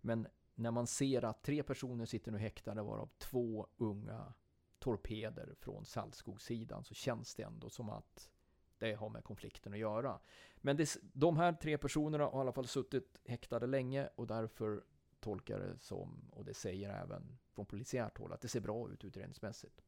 men 0.00 0.26
när 0.60 0.70
man 0.70 0.86
ser 0.86 1.24
att 1.24 1.42
tre 1.42 1.62
personer 1.62 2.06
sitter 2.06 2.32
nu 2.32 2.38
häktade 2.38 2.82
varav 2.82 3.10
två 3.18 3.66
unga 3.76 4.32
torpeder 4.78 5.54
från 5.58 5.84
Saltskogssidan 5.84 6.84
så 6.84 6.94
känns 6.94 7.34
det 7.34 7.42
ändå 7.42 7.70
som 7.70 7.90
att 7.90 8.30
det 8.78 8.94
har 8.94 9.08
med 9.08 9.24
konflikten 9.24 9.72
att 9.72 9.78
göra. 9.78 10.20
Men 10.56 10.76
det, 10.76 10.96
de 11.02 11.36
här 11.36 11.52
tre 11.52 11.78
personerna 11.78 12.24
har 12.24 12.38
i 12.38 12.40
alla 12.40 12.52
fall 12.52 12.66
suttit 12.66 13.20
häktade 13.24 13.66
länge 13.66 14.08
och 14.14 14.26
därför 14.26 14.84
tolkar 15.20 15.58
det 15.58 15.78
som, 15.78 16.30
och 16.32 16.44
det 16.44 16.54
säger 16.54 17.02
även 17.02 17.38
från 17.52 17.66
polisiärt 17.66 18.18
håll, 18.18 18.32
att 18.32 18.40
det 18.40 18.48
ser 18.48 18.60
bra 18.60 18.90
ut 18.90 19.04
utredningsmässigt. 19.04 19.82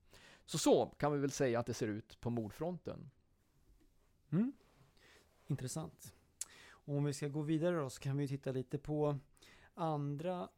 Så 0.44 0.58
så 0.58 0.86
kan 0.86 1.12
vi 1.12 1.18
väl 1.18 1.30
säga 1.30 1.60
att 1.60 1.66
det 1.66 1.74
ser 1.74 1.88
ut 1.88 2.20
på 2.20 2.30
mordfronten. 2.30 3.10
Mm. 4.30 4.52
Intressant. 5.46 6.14
Och 6.68 6.96
om 6.96 7.04
vi 7.04 7.12
ska 7.12 7.28
gå 7.28 7.42
vidare 7.42 7.76
då 7.76 7.90
så 7.90 8.00
kan 8.00 8.16
vi 8.16 8.28
titta 8.28 8.52
lite 8.52 8.78
på 8.78 9.18
andra 9.74 10.48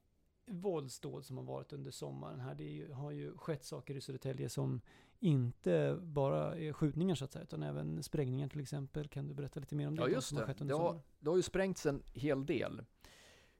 våldsdåd 0.46 1.24
som 1.24 1.36
har 1.36 1.44
varit 1.44 1.72
under 1.72 1.90
sommaren 1.90 2.40
här. 2.40 2.54
Det 2.54 2.64
ju, 2.64 2.92
har 2.92 3.10
ju 3.10 3.36
skett 3.36 3.64
saker 3.64 3.94
i 3.94 4.00
Södertälje 4.00 4.48
som 4.48 4.80
inte 5.18 5.98
bara 6.02 6.56
är 6.58 6.72
skjutningar 6.72 7.14
så 7.14 7.24
att 7.24 7.32
säga, 7.32 7.42
utan 7.42 7.62
även 7.62 8.02
sprängningar 8.02 8.48
till 8.48 8.60
exempel. 8.60 9.08
Kan 9.08 9.28
du 9.28 9.34
berätta 9.34 9.60
lite 9.60 9.74
mer 9.74 9.88
om 9.88 9.96
det? 9.96 10.02
Ja, 10.02 10.08
just 10.08 10.36
det. 10.36 10.46
Har 10.46 10.54
det, 10.64 10.74
har, 10.74 11.00
det 11.18 11.30
har 11.30 11.36
ju 11.36 11.42
sprängts 11.42 11.86
en 11.86 12.02
hel 12.12 12.46
del. 12.46 12.82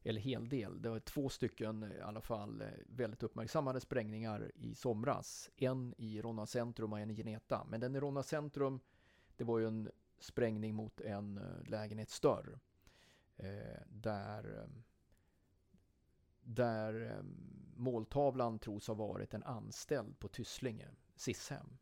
Eller 0.07 0.21
hel 0.21 0.49
del, 0.49 0.83
det 0.83 0.89
var 0.89 1.01
två 1.01 1.29
stycken 1.29 1.93
i 1.99 2.01
alla 2.01 2.21
fall 2.21 2.63
väldigt 2.87 3.23
uppmärksammade 3.23 3.81
sprängningar 3.81 4.53
i 4.55 4.75
somras. 4.75 5.51
En 5.57 5.95
i 5.99 6.23
Ronna 6.23 6.47
centrum 6.47 6.93
och 6.93 7.01
en 7.01 7.11
i 7.11 7.15
Geneta. 7.15 7.67
Men 7.69 7.81
den 7.81 7.97
i 7.97 8.01
Ronna 8.01 8.23
centrum, 8.23 8.81
det 9.37 9.45
var 9.45 9.59
ju 9.59 9.67
en 9.67 9.91
sprängning 10.19 10.75
mot 10.75 11.01
en 11.01 11.39
eh, 11.39 11.71
lägenhetsdörr. 11.71 12.59
Eh, 13.37 13.81
där 13.89 14.59
eh, 14.59 14.69
där 16.45 17.11
eh, 17.11 17.25
måltavlan 17.77 18.59
tros 18.59 18.89
ha 18.89 18.95
varit 18.95 19.35
en 19.35 19.43
anställd 19.43 20.19
på 20.19 20.29
Tysslinge, 20.29 20.89
Sishem. 21.17 21.79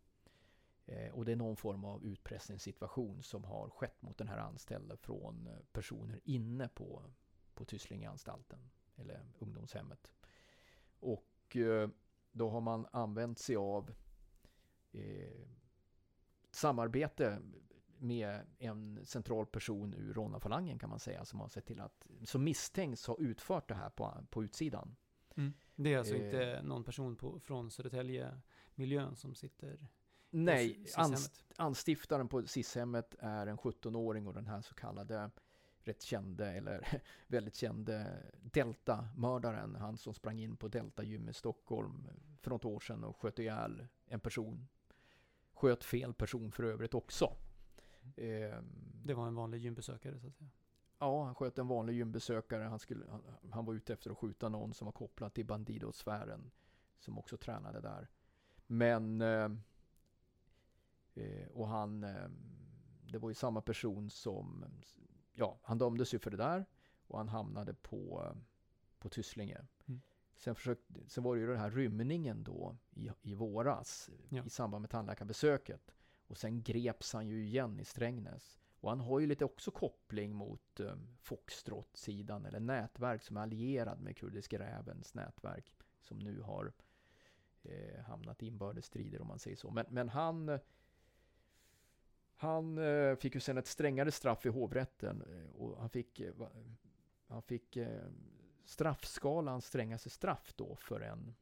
Eh, 0.86 1.12
och 1.12 1.24
det 1.24 1.32
är 1.32 1.36
någon 1.36 1.56
form 1.56 1.84
av 1.84 2.04
utpressningssituation 2.04 3.22
som 3.22 3.44
har 3.44 3.70
skett 3.70 4.02
mot 4.02 4.18
den 4.18 4.28
här 4.28 4.38
anställda 4.38 4.96
från 4.96 5.46
eh, 5.46 5.58
personer 5.72 6.20
inne 6.24 6.68
på, 6.68 7.02
på 7.54 7.64
Tysslingeanstalten, 7.64 8.70
eller 8.96 9.20
ungdomshemmet. 9.38 10.12
Och 11.00 11.56
eh, 11.56 11.88
då 12.32 12.50
har 12.50 12.60
man 12.60 12.86
använt 12.92 13.38
sig 13.38 13.56
av 13.56 13.94
eh, 14.92 15.46
samarbete 16.50 17.38
med 18.02 18.40
en 18.58 19.06
central 19.06 19.46
person 19.46 19.94
ur 19.94 20.14
Ronna-falangen 20.14 20.78
kan 20.78 20.90
man 20.90 20.98
säga 20.98 21.24
som 21.24 21.40
har 21.40 21.48
sett 21.48 21.66
till 21.66 21.80
att, 21.80 22.06
som 22.24 22.44
misstänks 22.44 23.06
ha 23.06 23.16
utfört 23.18 23.68
det 23.68 23.74
här 23.74 23.90
på, 23.90 24.26
på 24.30 24.44
utsidan. 24.44 24.96
Mm. 25.36 25.52
Det 25.74 25.94
är 25.94 25.98
alltså 25.98 26.14
eh, 26.14 26.24
inte 26.24 26.62
någon 26.62 26.84
person 26.84 27.16
på, 27.16 27.40
från 27.40 27.70
Södertälje-miljön 27.70 29.16
som 29.16 29.34
sitter 29.34 29.88
Nej, 30.30 30.86
anst, 30.96 31.44
anstiftaren 31.56 32.28
på 32.28 32.46
SIS-hemmet 32.46 33.14
är 33.18 33.46
en 33.46 33.58
17-åring 33.58 34.26
och 34.26 34.34
den 34.34 34.46
här 34.46 34.60
så 34.60 34.74
kallade 34.74 35.30
rätt 35.84 36.02
kände, 36.02 36.52
eller 36.52 37.02
väldigt 37.26 37.54
kände 37.54 38.22
Delta-mördaren, 38.42 39.74
han 39.74 39.96
som 39.96 40.14
sprang 40.14 40.38
in 40.38 40.56
på 40.56 40.68
Delta 40.68 41.02
gym 41.02 41.28
i 41.28 41.32
Stockholm 41.32 42.08
för 42.40 42.50
något 42.50 42.64
år 42.64 42.80
sedan 42.80 43.04
och 43.04 43.16
sköt 43.16 43.38
ihjäl 43.38 43.86
en 44.06 44.20
person. 44.20 44.68
Sköt 45.54 45.84
fel 45.84 46.14
person 46.14 46.52
för 46.52 46.62
övrigt 46.62 46.94
också. 46.94 47.36
Eh, 48.16 48.58
det 49.04 49.14
var 49.14 49.26
en 49.26 49.34
vanlig 49.34 49.58
gymbesökare 49.58 50.20
så 50.20 50.26
att 50.26 50.36
säga? 50.36 50.50
Ja, 50.98 51.24
han 51.24 51.34
sköt 51.34 51.58
en 51.58 51.68
vanlig 51.68 51.94
gymbesökare. 51.94 52.62
Han, 52.62 52.78
skulle, 52.78 53.04
han, 53.10 53.22
han 53.50 53.64
var 53.64 53.74
ute 53.74 53.92
efter 53.92 54.10
att 54.10 54.18
skjuta 54.18 54.48
någon 54.48 54.74
som 54.74 54.84
var 54.84 54.92
kopplad 54.92 55.34
till 55.34 55.46
Bandidosfären. 55.46 56.50
Som 56.98 57.18
också 57.18 57.36
tränade 57.36 57.80
där. 57.80 58.08
Men... 58.66 59.20
Eh, 59.20 59.50
eh, 61.14 61.48
och 61.54 61.68
han... 61.68 62.04
Eh, 62.04 62.28
det 63.12 63.18
var 63.18 63.28
ju 63.28 63.34
samma 63.34 63.60
person 63.60 64.10
som... 64.10 64.64
Ja, 65.32 65.58
han 65.62 65.78
dömdes 65.78 66.14
ju 66.14 66.18
för 66.18 66.30
det 66.30 66.36
där. 66.36 66.66
Och 67.06 67.18
han 67.18 67.28
hamnade 67.28 67.74
på, 67.74 68.32
på 68.98 69.08
Tysslinge. 69.08 69.66
Mm. 69.86 70.00
Sen, 70.36 70.54
försökte, 70.54 70.94
sen 71.06 71.24
var 71.24 71.34
det 71.34 71.40
ju 71.40 71.46
den 71.46 71.58
här 71.58 71.70
rymningen 71.70 72.44
då 72.44 72.76
i, 72.90 73.10
i 73.22 73.34
våras. 73.34 74.10
Ja. 74.28 74.44
I 74.44 74.50
samband 74.50 74.80
med 74.80 74.90
tandläkarbesöket. 74.90 75.94
Och 76.32 76.38
sen 76.38 76.62
greps 76.62 77.12
han 77.12 77.28
ju 77.28 77.44
igen 77.44 77.80
i 77.80 77.84
Strängnäs. 77.84 78.58
Och 78.80 78.90
han 78.90 79.00
har 79.00 79.20
ju 79.20 79.26
lite 79.26 79.44
också 79.44 79.70
koppling 79.70 80.34
mot 80.34 80.80
um, 80.80 81.16
Foxtrot-sidan 81.20 82.46
eller 82.46 82.60
nätverk 82.60 83.22
som 83.22 83.36
är 83.36 83.40
allierad 83.40 84.00
med 84.00 84.16
Kurdiska 84.16 84.58
rävens 84.58 85.14
nätverk. 85.14 85.72
Som 86.00 86.18
nu 86.18 86.40
har 86.40 86.72
eh, 87.62 88.00
hamnat 88.00 88.42
i 88.42 88.46
inbördes 88.46 88.84
strider 88.84 89.20
om 89.20 89.28
man 89.28 89.38
säger 89.38 89.56
så. 89.56 89.70
Men, 89.70 89.86
men 89.88 90.08
han 90.08 90.58
han 92.34 92.78
eh, 92.78 93.16
fick 93.16 93.34
ju 93.34 93.40
sen 93.40 93.58
ett 93.58 93.66
strängare 93.66 94.10
straff 94.10 94.46
i 94.46 94.48
hovrätten 94.48 95.22
eh, 95.22 95.60
och 95.60 95.80
han 95.80 95.90
fick, 95.90 96.20
eh, 96.20 96.34
han 97.26 97.42
fick 97.42 97.76
eh, 97.76 98.10
straffskalans 98.64 99.66
strängaste 99.66 100.10
straff 100.10 100.52
då 100.56 100.76
för 100.76 101.00
en 101.00 101.34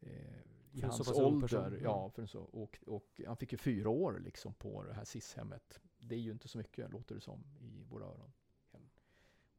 eh, 0.00 0.55
i 0.76 0.80
för 0.80 0.88
hans 0.88 1.08
ålder. 1.08 1.78
Ja, 1.82 2.10
för 2.10 2.26
så, 2.26 2.40
och, 2.40 2.78
och 2.86 3.20
han 3.26 3.36
fick 3.36 3.52
ju 3.52 3.58
fyra 3.58 3.88
år 3.88 4.20
liksom 4.24 4.54
på 4.54 4.82
det 4.82 4.92
här 4.92 5.04
SIS-hemmet. 5.04 5.80
Det 5.98 6.14
är 6.14 6.18
ju 6.18 6.30
inte 6.30 6.48
så 6.48 6.58
mycket, 6.58 6.92
låter 6.92 7.14
det 7.14 7.20
som, 7.20 7.44
i 7.60 7.84
våra 7.84 8.04
öron. 8.04 8.32
Och 8.70 9.00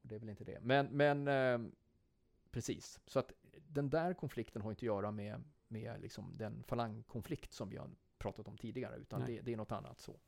det 0.01 0.15
är 0.15 0.19
väl 0.19 0.29
inte 0.29 0.43
det. 0.43 0.59
Men, 0.61 0.85
men 0.85 1.27
eh, 1.27 1.71
precis. 2.51 2.99
Så 3.05 3.19
att 3.19 3.31
den 3.67 3.89
där 3.89 4.13
konflikten 4.13 4.61
har 4.61 4.69
inte 4.69 4.79
att 4.79 4.83
göra 4.83 5.11
med, 5.11 5.43
med 5.67 6.01
liksom 6.01 6.37
den 6.37 6.63
falangkonflikt 6.63 7.53
som 7.53 7.69
vi 7.69 7.77
har 7.77 7.89
pratat 8.17 8.47
om 8.47 8.57
tidigare, 8.57 8.95
utan 8.95 9.25
det, 9.25 9.41
det, 9.41 9.53
är 9.53 9.57
något 9.57 9.71
annat 9.71 9.99
så. 9.99 10.19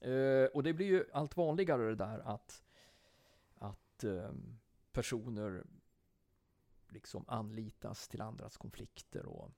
Eh, 0.00 0.44
och 0.44 0.62
det 0.62 0.72
blir 0.72 0.86
ju 0.86 1.04
allt 1.12 1.36
vanligare 1.36 1.88
det 1.88 1.94
där 1.94 2.18
att, 2.18 2.62
att 3.54 4.04
eh, 4.04 4.32
personer 4.92 5.64
liksom 6.92 7.24
anlitas 7.28 8.08
till 8.08 8.20
andras 8.20 8.56
konflikter 8.56 9.26
och 9.26 9.52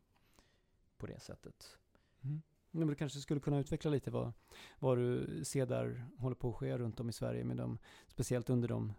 på 0.96 1.06
det 1.06 1.20
sättet. 1.20 1.78
Mm. 2.24 2.42
Men 2.70 2.88
du 2.88 2.94
kanske 2.94 3.20
skulle 3.20 3.40
kunna 3.40 3.58
utveckla 3.58 3.90
lite 3.90 4.10
vad, 4.10 4.32
vad 4.78 4.98
du 4.98 5.40
ser 5.44 5.66
där 5.66 6.06
håller 6.18 6.36
på 6.36 6.50
att 6.50 6.56
ske 6.56 6.78
runt 6.78 7.00
om 7.00 7.08
i 7.08 7.12
Sverige 7.12 7.44
med 7.44 7.56
dem, 7.56 7.78
speciellt 8.06 8.50
under 8.50 8.68
de 8.68 8.92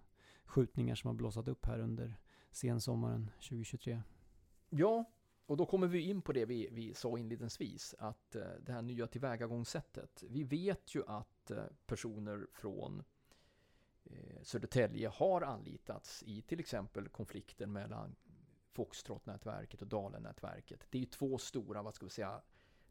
skjutningar 0.45 0.95
som 0.95 1.07
har 1.07 1.15
blossat 1.15 1.47
upp 1.47 1.65
här 1.65 1.79
under 1.79 2.15
sensommaren 2.51 3.29
2023. 3.35 4.01
Ja, 4.69 5.05
och 5.45 5.57
då 5.57 5.65
kommer 5.65 5.87
vi 5.87 6.01
in 6.01 6.21
på 6.21 6.33
det 6.33 6.45
vi, 6.45 6.69
vi 6.71 6.93
sa 6.93 7.17
inledningsvis, 7.17 7.95
att 7.99 8.35
eh, 8.35 8.41
det 8.61 8.71
här 8.71 8.81
nya 8.81 9.07
tillvägagångssättet. 9.07 10.23
Vi 10.29 10.43
vet 10.43 10.95
ju 10.95 11.03
att 11.07 11.51
eh, 11.51 11.63
personer 11.85 12.47
från 12.53 13.03
Södertälje 14.41 15.07
har 15.07 15.41
anlitats 15.41 16.23
i 16.23 16.41
till 16.41 16.59
exempel 16.59 17.09
konflikten 17.09 17.73
mellan 17.73 18.15
Foxtrot-nätverket 18.71 19.81
och 19.81 19.87
Dalen-nätverket. 19.87 20.87
Det 20.89 20.97
är 20.97 20.99
ju 20.99 21.05
två 21.05 21.37
stora, 21.37 21.81
vad 21.81 21.95
ska 21.95 22.05
vi 22.05 22.09
säga, 22.09 22.41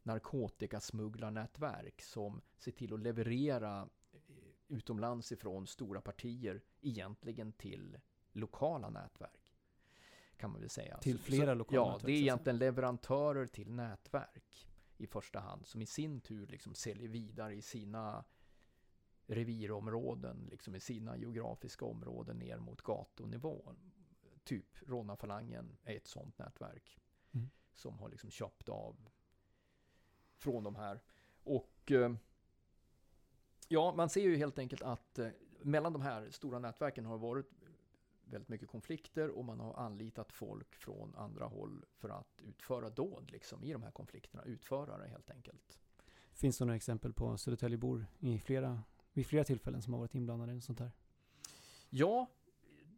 narkotikasmugglarnätverk 0.03 2.03
som 2.03 2.41
ser 2.57 2.73
till 2.73 2.95
att 2.95 3.01
leverera 3.01 3.89
eh, 4.13 4.19
utomlands 4.69 5.33
ifrån 5.33 5.67
stora 5.67 6.01
partier 6.01 6.63
egentligen 6.81 7.53
till 7.53 7.99
lokala 8.33 8.91
nätverk. 8.91 9.39
Kan 10.37 10.51
man 10.51 10.61
väl 10.61 10.71
säga. 10.71 10.99
Till 10.99 11.19
flera 11.19 11.55
lokala 11.55 11.81
Ja, 11.81 11.93
nätverk, 11.93 12.07
det 12.07 12.13
är 12.13 12.21
egentligen 12.21 12.59
leverantörer 12.59 13.47
till 13.47 13.71
nätverk 13.71 14.69
i 14.97 15.07
första 15.07 15.41
hand 15.41 15.67
som 15.67 15.83
i 15.83 15.87
sin 15.87 16.21
tur 16.21 16.47
liksom 16.47 16.75
säljer 16.75 17.09
vidare 17.09 17.55
i 17.55 17.63
sina 17.63 18.25
revirområden, 19.27 20.49
liksom 20.51 20.75
i 20.75 20.81
sina 20.81 21.17
geografiska 21.17 21.85
områden 21.85 22.39
ner 22.39 22.59
mot 22.59 22.83
gatunivå. 22.83 23.75
Typ 24.45 24.79
Ronna-falangen 24.87 25.77
är 25.85 25.97
ett 25.97 26.07
sånt 26.07 26.39
nätverk 26.39 26.99
mm. 27.33 27.51
som 27.75 27.99
har 27.99 28.09
liksom 28.09 28.31
köpt 28.31 28.69
av 28.69 28.97
från 30.37 30.65
de 30.65 30.75
här. 30.75 31.01
Och 31.45 31.93
eh, 31.93 32.15
ja, 33.69 33.95
man 33.97 34.09
ser 34.09 34.23
ju 34.23 34.37
helt 34.37 34.59
enkelt 34.59 34.83
att 34.83 35.19
eh, 35.19 35.29
mellan 35.63 35.93
de 35.93 36.03
här 36.03 36.31
stora 36.31 36.59
nätverken 36.59 37.05
har 37.05 37.15
det 37.15 37.23
varit 37.23 37.51
väldigt 38.25 38.49
mycket 38.49 38.69
konflikter 38.69 39.29
och 39.29 39.45
man 39.45 39.61
har 39.61 39.75
anlitat 39.75 40.33
folk 40.33 40.75
från 40.75 41.15
andra 41.15 41.45
håll 41.45 41.85
för 41.95 42.09
att 42.09 42.41
utföra 42.43 42.91
dåd 42.91 43.31
liksom, 43.31 43.65
i 43.65 43.73
de 43.73 43.83
här 43.83 43.91
konflikterna, 43.91 44.45
utförare 44.45 45.09
helt 45.09 45.31
enkelt. 45.31 45.79
Finns 46.33 46.59
det 46.59 46.65
några 46.65 46.77
exempel 46.77 47.13
på 47.13 47.37
Södertäljebor 47.39 48.07
i 48.19 48.39
flera 48.39 48.83
vid 49.13 49.27
flera 49.27 49.45
tillfällen 49.45 49.83
som 49.83 49.93
har 49.93 50.01
varit 50.01 50.15
inblandade 50.15 50.53
i 50.53 50.61
sånt 50.61 50.81
här? 50.81 50.93
Ja, 51.91 52.27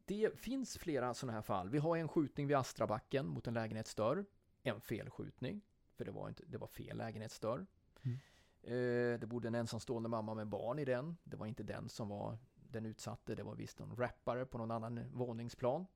det 0.05 0.41
finns 0.41 0.79
flera 0.79 1.15
sådana 1.15 1.33
här 1.33 1.43
fall. 1.43 1.71
Vi 1.71 1.79
har 1.79 1.97
en 1.97 2.09
skjutning 2.09 2.47
vid 2.47 2.57
Astrabacken 2.57 3.27
mot 3.27 3.47
en 3.47 3.55
lägenhetsdörr. 3.55 4.25
En 4.63 4.81
felskjutning, 4.81 5.61
för 5.97 6.05
det 6.05 6.11
var, 6.11 6.29
inte, 6.29 6.45
det 6.47 6.59
var 6.59 6.67
fel 6.67 6.97
lägenhetsdörr. 6.97 7.67
Mm. 8.03 8.19
Eh, 8.63 9.21
det 9.21 9.27
bodde 9.27 9.49
en 9.49 9.55
ensamstående 9.55 10.09
mamma 10.09 10.35
med 10.35 10.47
barn 10.47 10.79
i 10.79 10.85
den. 10.85 11.17
Det 11.25 11.37
var 11.37 11.47
inte 11.47 11.63
den 11.63 11.89
som 11.89 12.09
var 12.09 12.39
den 12.55 12.87
utsatte. 12.87 13.35
Det 13.35 13.43
var 13.43 13.55
visst 13.55 13.79
någon 13.79 13.97
rappare 13.97 14.47
på 14.47 14.59
någon 14.59 14.71
annan 14.71 15.01
våningsplan. 15.13 15.87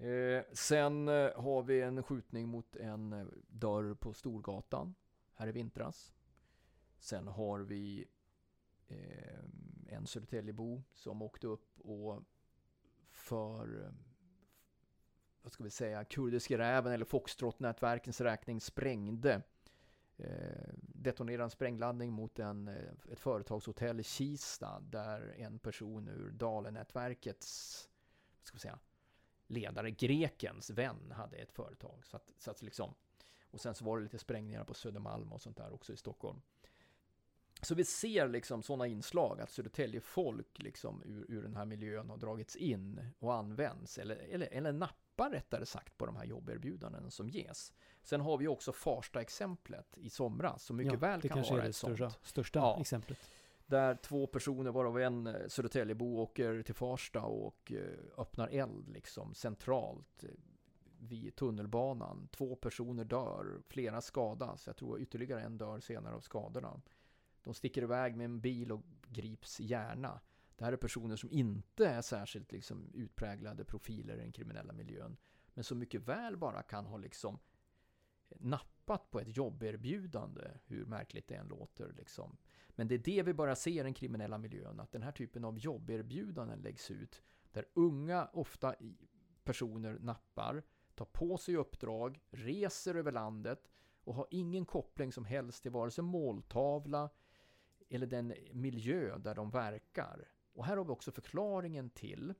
Eh, 0.00 0.44
sen 0.52 1.08
eh, 1.08 1.42
har 1.42 1.62
vi 1.62 1.80
en 1.82 2.02
skjutning 2.02 2.48
mot 2.48 2.76
en 2.76 3.12
eh, 3.12 3.26
dörr 3.48 3.94
på 3.94 4.14
Storgatan 4.14 4.94
här 5.34 5.48
i 5.48 5.52
vintras. 5.52 6.14
Sen 6.98 7.28
har 7.28 7.60
vi 7.60 8.04
en 9.96 10.06
Södertäljebo 10.06 10.82
som 10.92 11.22
åkte 11.22 11.46
upp 11.46 11.80
och 11.80 12.22
för 13.10 13.92
vad 15.42 15.52
ska 15.52 15.64
vi 15.64 15.70
säga, 15.70 16.04
kurdiska 16.04 16.58
räven 16.58 16.92
eller 16.92 17.04
Foxtrot-nätverkens 17.04 18.20
räkning 18.20 18.60
sprängde 18.60 19.42
eh, 20.16 20.68
detonerade 20.78 21.44
en 21.44 21.50
sprängladdning 21.50 22.12
mot 22.12 22.38
en, 22.38 22.68
eh, 22.68 23.12
ett 23.12 23.20
företagshotell 23.20 24.00
i 24.00 24.02
Kista 24.02 24.80
där 24.80 25.34
en 25.38 25.58
person 25.58 26.08
ur 26.08 26.30
Dalenätverkets 26.30 27.88
vad 28.38 28.46
ska 28.46 28.56
vi 28.56 28.60
säga, 28.60 28.78
ledare, 29.46 29.90
grekens 29.90 30.70
vän, 30.70 31.12
hade 31.12 31.36
ett 31.36 31.52
företag. 31.52 32.06
Så 32.06 32.16
att, 32.16 32.32
så 32.38 32.50
att 32.50 32.62
liksom, 32.62 32.94
och 33.50 33.60
sen 33.60 33.74
så 33.74 33.84
var 33.84 33.96
det 33.96 34.02
lite 34.02 34.18
sprängningar 34.18 34.64
på 34.64 34.74
Södermalm 34.74 35.32
och 35.32 35.40
sånt 35.40 35.56
där 35.56 35.74
också 35.74 35.92
i 35.92 35.96
Stockholm. 35.96 36.40
Så 37.62 37.74
vi 37.74 37.84
ser 37.84 38.28
liksom 38.28 38.62
sådana 38.62 38.86
inslag 38.86 39.40
att 39.40 39.50
Södertälje 39.50 40.00
folk 40.00 40.58
liksom 40.58 41.02
ur, 41.04 41.26
ur 41.28 41.42
den 41.42 41.56
här 41.56 41.64
miljön 41.64 42.10
har 42.10 42.16
dragits 42.16 42.56
in 42.56 43.00
och 43.18 43.34
används 43.34 43.98
eller, 43.98 44.16
eller, 44.16 44.48
eller 44.52 44.72
nappar 44.72 45.30
rättare 45.30 45.66
sagt 45.66 45.98
på 45.98 46.06
de 46.06 46.16
här 46.16 46.24
jobberbjudanden 46.24 47.10
som 47.10 47.28
ges. 47.28 47.72
Sen 48.02 48.20
har 48.20 48.38
vi 48.38 48.48
också 48.48 48.72
Farsta-exemplet 48.72 49.98
i 49.98 50.10
somras 50.10 50.62
som 50.64 50.76
mycket 50.76 50.92
ja, 50.92 50.98
väl 50.98 51.20
det 51.20 51.28
kan 51.28 51.36
kanske 51.36 51.52
vara 51.52 51.62
är 51.62 51.64
det 51.64 51.70
ett 51.70 51.76
sånt. 51.76 51.96
största, 51.96 52.18
största 52.22 52.58
Ja. 52.58 52.78
exemplet. 52.80 53.18
Där 53.66 53.94
två 53.94 54.26
personer, 54.26 54.70
varav 54.70 55.00
en 55.00 55.36
Södertäljebo, 55.48 56.18
åker 56.18 56.62
till 56.62 56.74
Farsta 56.74 57.22
och 57.22 57.72
eh, 57.72 58.20
öppnar 58.20 58.48
eld 58.48 58.88
liksom 58.88 59.34
centralt 59.34 60.24
eh, 60.24 60.30
vid 60.98 61.36
tunnelbanan. 61.36 62.28
Två 62.32 62.56
personer 62.56 63.04
dör, 63.04 63.60
flera 63.68 64.00
skadas. 64.00 64.66
Jag 64.66 64.76
tror 64.76 65.00
ytterligare 65.00 65.42
en 65.42 65.58
dör 65.58 65.80
senare 65.80 66.14
av 66.14 66.20
skadorna. 66.20 66.80
De 67.46 67.54
sticker 67.54 67.82
iväg 67.82 68.16
med 68.16 68.24
en 68.24 68.40
bil 68.40 68.72
och 68.72 68.82
grips 69.08 69.60
gärna. 69.60 70.20
Det 70.56 70.64
här 70.64 70.72
är 70.72 70.76
personer 70.76 71.16
som 71.16 71.30
inte 71.30 71.86
är 71.86 72.02
särskilt 72.02 72.52
liksom 72.52 72.90
utpräglade 72.94 73.64
profiler 73.64 74.14
i 74.14 74.20
den 74.20 74.32
kriminella 74.32 74.72
miljön. 74.72 75.16
Men 75.54 75.64
som 75.64 75.78
mycket 75.78 76.08
väl 76.08 76.36
bara 76.36 76.62
kan 76.62 76.86
ha 76.86 76.96
liksom 76.96 77.38
nappat 78.28 79.10
på 79.10 79.20
ett 79.20 79.36
jobberbjudande, 79.36 80.50
hur 80.64 80.84
märkligt 80.84 81.28
det 81.28 81.34
än 81.34 81.48
låter. 81.48 81.92
Liksom. 81.92 82.36
Men 82.68 82.88
det 82.88 82.94
är 82.94 82.98
det 82.98 83.22
vi 83.22 83.34
bara 83.34 83.56
ser 83.56 83.80
i 83.80 83.82
den 83.82 83.94
kriminella 83.94 84.38
miljön, 84.38 84.80
att 84.80 84.92
den 84.92 85.02
här 85.02 85.12
typen 85.12 85.44
av 85.44 85.58
jobberbjudanden 85.58 86.60
läggs 86.60 86.90
ut, 86.90 87.22
där 87.52 87.64
unga, 87.74 88.28
ofta 88.32 88.74
personer 89.44 89.98
nappar, 89.98 90.62
tar 90.94 91.04
på 91.04 91.38
sig 91.38 91.56
uppdrag, 91.56 92.20
reser 92.30 92.94
över 92.94 93.12
landet 93.12 93.70
och 94.04 94.14
har 94.14 94.26
ingen 94.30 94.66
koppling 94.66 95.12
som 95.12 95.24
helst 95.24 95.62
till 95.62 95.72
vare 95.72 95.90
sig 95.90 96.04
måltavla 96.04 97.10
eller 97.88 98.06
den 98.06 98.34
miljö 98.52 99.18
där 99.18 99.34
de 99.34 99.50
verkar. 99.50 100.28
Och 100.52 100.64
här 100.64 100.76
har 100.76 100.84
vi 100.84 100.90
också 100.90 101.12
förklaringen 101.12 101.90
till 101.90 102.34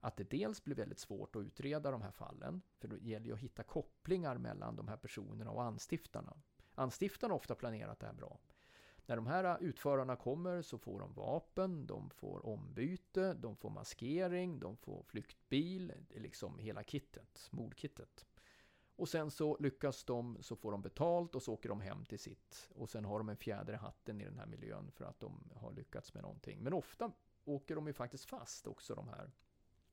att 0.00 0.16
det 0.16 0.30
dels 0.30 0.64
blir 0.64 0.76
väldigt 0.76 0.98
svårt 0.98 1.36
att 1.36 1.42
utreda 1.42 1.90
de 1.90 2.02
här 2.02 2.10
fallen, 2.10 2.62
för 2.78 2.88
det 2.88 2.96
gäller 2.96 3.26
ju 3.26 3.32
att 3.32 3.38
hitta 3.38 3.62
kopplingar 3.62 4.38
mellan 4.38 4.76
de 4.76 4.88
här 4.88 4.96
personerna 4.96 5.50
och 5.50 5.62
anstiftarna. 5.62 6.36
Anstiftarna 6.74 7.32
har 7.32 7.38
ofta 7.38 7.54
planerat 7.54 8.00
det 8.00 8.06
här 8.06 8.14
bra. 8.14 8.38
När 9.06 9.16
de 9.16 9.26
här 9.26 9.58
utförarna 9.60 10.16
kommer 10.16 10.62
så 10.62 10.78
får 10.78 11.00
de 11.00 11.12
vapen, 11.12 11.86
de 11.86 12.10
får 12.10 12.46
ombyte, 12.46 13.34
de 13.34 13.56
får 13.56 13.70
maskering, 13.70 14.58
de 14.58 14.76
får 14.76 15.02
flyktbil, 15.02 15.92
det 16.08 16.16
är 16.16 16.20
liksom 16.20 16.58
hela 16.58 16.82
kittet, 16.82 17.48
mordkittet. 17.50 18.26
Och 18.98 19.08
sen 19.08 19.30
så 19.30 19.56
lyckas 19.60 20.04
de, 20.04 20.38
så 20.40 20.56
får 20.56 20.72
de 20.72 20.82
betalt 20.82 21.34
och 21.34 21.42
så 21.42 21.52
åker 21.52 21.68
de 21.68 21.80
hem 21.80 22.04
till 22.04 22.18
sitt. 22.18 22.68
Och 22.74 22.90
sen 22.90 23.04
har 23.04 23.18
de 23.18 23.28
en 23.28 23.36
fjäder 23.36 23.72
i 23.72 23.76
hatten 23.76 24.20
i 24.20 24.24
den 24.24 24.38
här 24.38 24.46
miljön 24.46 24.90
för 24.90 25.04
att 25.04 25.20
de 25.20 25.50
har 25.54 25.72
lyckats 25.72 26.14
med 26.14 26.22
någonting. 26.22 26.62
Men 26.62 26.72
ofta 26.72 27.12
åker 27.44 27.74
de 27.74 27.86
ju 27.86 27.92
faktiskt 27.92 28.24
fast 28.24 28.66
också 28.66 28.94
de 28.94 29.08
här. 29.08 29.30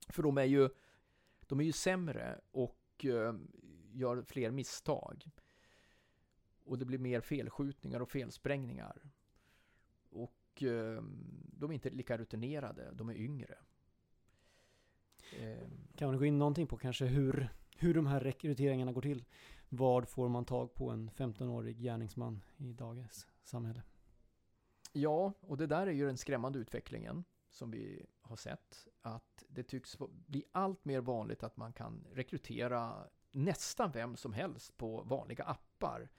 För 0.09 0.23
de 0.23 0.37
är 0.37 0.43
ju, 0.43 0.69
de 1.47 1.59
är 1.59 1.63
ju 1.63 1.71
sämre 1.71 2.41
och 2.51 3.05
eh, 3.05 3.35
gör 3.91 4.23
fler 4.23 4.51
misstag. 4.51 5.25
Och 6.63 6.77
det 6.77 6.85
blir 6.85 6.99
mer 6.99 7.21
felskjutningar 7.21 7.99
och 7.99 8.09
felsprängningar. 8.09 9.09
Och 10.09 10.63
ehm, 10.63 11.43
de 11.57 11.69
är 11.69 11.73
inte 11.73 11.89
lika 11.89 12.17
rutinerade, 12.17 12.91
de 12.93 13.09
är 13.09 13.15
yngre. 13.15 13.57
Ehm. 15.39 15.87
Kan 15.95 16.07
man 16.07 16.17
gå 16.17 16.25
in 16.25 16.39
någonting 16.39 16.67
på 16.67 16.77
kanske 16.77 17.05
hur, 17.05 17.49
hur 17.77 17.93
de 17.93 18.07
här 18.07 18.19
rekryteringarna 18.19 18.91
går 18.91 19.01
till? 19.01 19.25
Vad 19.69 20.09
får 20.09 20.29
man 20.29 20.45
tag 20.45 20.73
på 20.73 20.89
en 20.89 21.09
15-årig 21.11 21.77
gärningsman 21.77 22.41
i 22.57 22.73
dagens 22.73 23.27
samhälle? 23.43 23.83
Ja, 24.91 25.33
och 25.39 25.57
det 25.57 25.67
där 25.67 25.87
är 25.87 25.91
ju 25.91 26.05
den 26.05 26.17
skrämmande 26.17 26.59
utvecklingen 26.59 27.23
som 27.49 27.71
vi 27.71 28.05
har 28.21 28.35
sett. 28.35 28.87
Att 29.01 29.43
det 29.49 29.63
tycks 29.63 29.97
bli 30.09 30.43
allt 30.51 30.85
mer 30.85 31.01
vanligt 31.01 31.43
att 31.43 31.57
man 31.57 31.73
kan 31.73 32.07
rekrytera 32.11 33.07
nästan 33.31 33.91
vem 33.91 34.15
som 34.15 34.33
helst 34.33 34.77
på 34.77 35.03
vanliga 35.03 35.43
appar. 35.43 36.09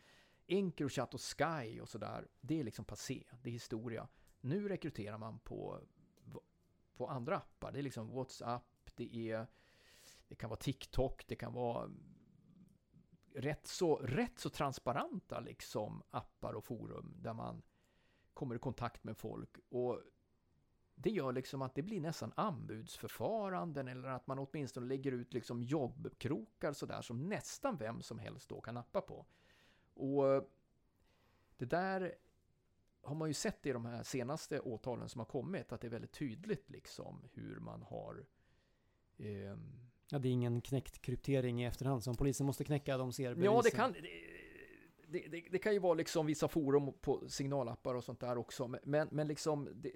Encrochat 0.46 1.14
och 1.14 1.20
Sky 1.20 1.80
och 1.80 1.88
sådär, 1.88 2.28
det 2.40 2.60
är 2.60 2.64
liksom 2.64 2.84
passé, 2.84 3.24
det 3.42 3.50
är 3.50 3.52
historia. 3.52 4.08
Nu 4.40 4.68
rekryterar 4.68 5.18
man 5.18 5.38
på, 5.38 5.80
på 6.96 7.08
andra 7.08 7.36
appar. 7.36 7.72
Det 7.72 7.78
är 7.78 7.82
liksom 7.82 8.08
WhatsApp, 8.08 8.90
det 8.94 9.16
är 9.16 9.46
det 10.28 10.34
kan 10.34 10.50
vara 10.50 10.60
TikTok, 10.60 11.26
det 11.26 11.36
kan 11.36 11.52
vara 11.52 11.90
rätt 13.34 13.66
så, 13.66 13.96
rätt 13.96 14.38
så 14.38 14.50
transparenta 14.50 15.40
liksom 15.40 16.02
appar 16.10 16.52
och 16.52 16.64
forum 16.64 17.14
där 17.18 17.34
man 17.34 17.62
kommer 18.34 18.54
i 18.54 18.58
kontakt 18.58 19.04
med 19.04 19.16
folk. 19.16 19.58
Och 19.68 20.02
det 20.94 21.10
gör 21.10 21.32
liksom 21.32 21.62
att 21.62 21.74
det 21.74 21.82
blir 21.82 22.00
nästan 22.00 22.32
anbudsförfaranden 22.36 23.88
eller 23.88 24.08
att 24.08 24.26
man 24.26 24.38
åtminstone 24.38 24.86
lägger 24.86 25.12
ut 25.12 25.34
liksom 25.34 25.62
jobbkrokar 25.62 26.72
sådär 26.72 27.02
som 27.02 27.28
nästan 27.28 27.76
vem 27.76 28.02
som 28.02 28.18
helst 28.18 28.48
då 28.48 28.60
kan 28.60 28.74
nappa 28.74 29.00
på. 29.00 29.26
Och 29.94 30.50
det 31.56 31.64
där 31.64 32.14
har 33.00 33.14
man 33.14 33.28
ju 33.28 33.34
sett 33.34 33.66
i 33.66 33.72
de 33.72 33.84
här 33.84 34.02
senaste 34.02 34.60
åtalen 34.60 35.08
som 35.08 35.18
har 35.18 35.26
kommit 35.26 35.72
att 35.72 35.80
det 35.80 35.86
är 35.86 35.90
väldigt 35.90 36.12
tydligt 36.12 36.70
liksom 36.70 37.28
hur 37.32 37.60
man 37.60 37.82
har 37.82 38.26
eh, 39.16 39.56
Ja, 40.10 40.18
det 40.18 40.28
är 40.28 40.32
ingen 40.32 40.60
knäckt 40.60 41.02
kryptering 41.02 41.62
i 41.62 41.66
efterhand 41.66 42.04
som 42.04 42.16
polisen 42.16 42.46
måste 42.46 42.64
knäcka. 42.64 42.96
De 42.96 43.12
ser 43.12 43.24
Ja, 43.24 43.30
det 43.34 43.36
bevisen. 43.40 43.70
kan, 43.70 43.92
det, 45.08 45.28
det, 45.28 45.44
det 45.52 45.58
kan 45.58 45.72
ju 45.72 45.78
vara 45.78 45.94
liksom 45.94 46.26
vissa 46.26 46.48
forum 46.48 46.92
på 47.00 47.28
signalappar 47.28 47.94
och 47.94 48.04
sånt 48.04 48.20
där 48.20 48.38
också. 48.38 48.68
Men- 48.82 49.08
Men, 49.10 49.28
liksom, 49.28 49.68
det, 49.74 49.92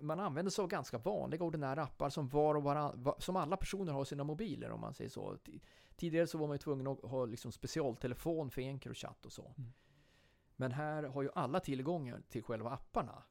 man 0.00 0.20
använder 0.20 0.50
sig 0.50 0.62
av 0.62 0.68
ganska 0.68 0.98
vanliga 0.98 1.44
ordinära 1.44 1.82
appar 1.82 2.10
som 2.10 2.28
var 2.28 2.54
och 2.54 2.62
varann, 2.62 3.02
va- 3.02 3.16
som 3.18 3.36
alla 3.36 3.56
personer 3.56 3.92
har 3.92 4.02
i 4.02 4.06
sina 4.06 4.24
mobiler 4.24 4.70
om 4.70 4.80
man 4.80 4.94
säger 4.94 5.10
så. 5.10 5.34
Ti- 5.44 5.60
Tidigare 5.96 6.26
så 6.26 6.38
var 6.38 6.46
man 6.46 6.54
ju 6.54 6.58
tvungen 6.58 6.86
att 6.86 7.00
ha 7.02 7.24
liksom 7.24 7.52
specialtelefon 7.52 8.50
för 8.50 8.62
Encrochat 8.62 9.26
och 9.26 9.32
så. 9.32 9.54
Mm. 9.58 9.70
Men 10.56 10.72
här 10.72 11.02
har 11.02 11.22
ju 11.22 11.30
alla 11.34 11.60
tillgångar 11.60 12.22
till 12.28 12.42
själva 12.42 12.70
apparna. 12.70 13.22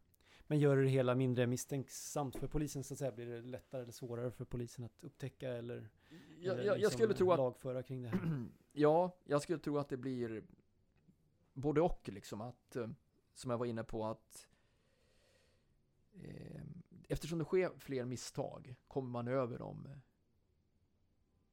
Men 0.47 0.59
gör 0.59 0.77
det 0.77 0.89
hela 0.89 1.15
mindre 1.15 1.47
misstänksamt 1.47 2.35
för 2.35 2.47
polisen 2.47 2.83
så 2.83 2.93
att 2.93 2.97
säga? 2.97 3.11
Blir 3.11 3.25
det 3.25 3.41
lättare 3.41 3.81
eller 3.81 3.91
svårare 3.91 4.31
för 4.31 4.45
polisen 4.45 4.85
att 4.85 5.03
upptäcka 5.03 5.49
eller, 5.49 5.89
Jag, 6.39 6.57
jag, 6.57 6.65
jag 6.65 6.77
liksom 6.77 6.91
skulle 6.91 7.13
tro 7.13 7.31
att 7.31 7.37
lagföra 7.37 7.83
kring 7.83 8.01
det 8.01 8.09
här? 8.09 8.45
Ja, 8.71 9.17
jag 9.23 9.41
skulle 9.41 9.59
tro 9.59 9.77
att 9.77 9.89
det 9.89 9.97
blir 9.97 10.43
både 11.53 11.81
och 11.81 12.09
liksom 12.09 12.41
att, 12.41 12.75
eh, 12.75 12.87
som 13.33 13.51
jag 13.51 13.57
var 13.57 13.65
inne 13.65 13.83
på 13.83 14.05
att 14.05 14.47
eh, 16.13 16.61
eftersom 17.07 17.39
det 17.39 17.45
sker 17.45 17.71
fler 17.77 18.05
misstag 18.05 18.75
kommer 18.87 19.09
man 19.09 19.27
över 19.27 19.59
de 19.59 19.87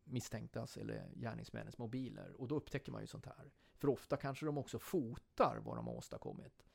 misstänktas 0.04 0.76
eller 0.76 1.10
gärningsmännens 1.14 1.78
mobiler 1.78 2.32
och 2.40 2.48
då 2.48 2.56
upptäcker 2.56 2.92
man 2.92 3.00
ju 3.00 3.06
sånt 3.06 3.26
här. 3.26 3.52
För 3.74 3.88
ofta 3.88 4.16
kanske 4.16 4.46
de 4.46 4.58
också 4.58 4.78
fotar 4.78 5.60
vad 5.64 5.76
de 5.76 5.86
har 5.86 5.94
åstadkommit. 5.94 6.66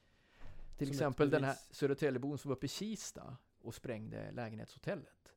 Till 0.78 0.88
Som 0.88 0.94
exempel 0.94 1.30
den 1.30 1.44
här. 1.44 1.56
Södertäljebon 1.72 2.38
som 2.38 2.50
var 2.50 2.56
uppe 2.56 2.66
i 2.66 2.70
Kista 2.70 3.38
och 3.62 3.76
sprängde 3.76 4.32
lägenhetshotellet. 4.32 5.36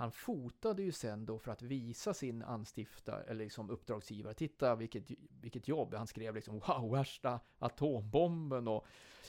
Han 0.00 0.12
fotade 0.12 0.82
ju 0.82 0.92
sen 0.92 1.26
då 1.26 1.38
för 1.38 1.52
att 1.52 1.62
visa 1.62 2.14
sin 2.14 2.42
anstiftare, 2.42 3.22
eller 3.22 3.44
liksom 3.44 3.70
uppdragsgivare, 3.70 4.34
titta 4.34 4.74
vilket, 4.74 5.10
vilket 5.40 5.68
jobb. 5.68 5.94
Han 5.94 6.06
skrev 6.06 6.34
liksom 6.34 6.58
wow, 6.58 6.90
värsta 6.92 7.40
atombomben 7.58 8.68
och 8.68 8.86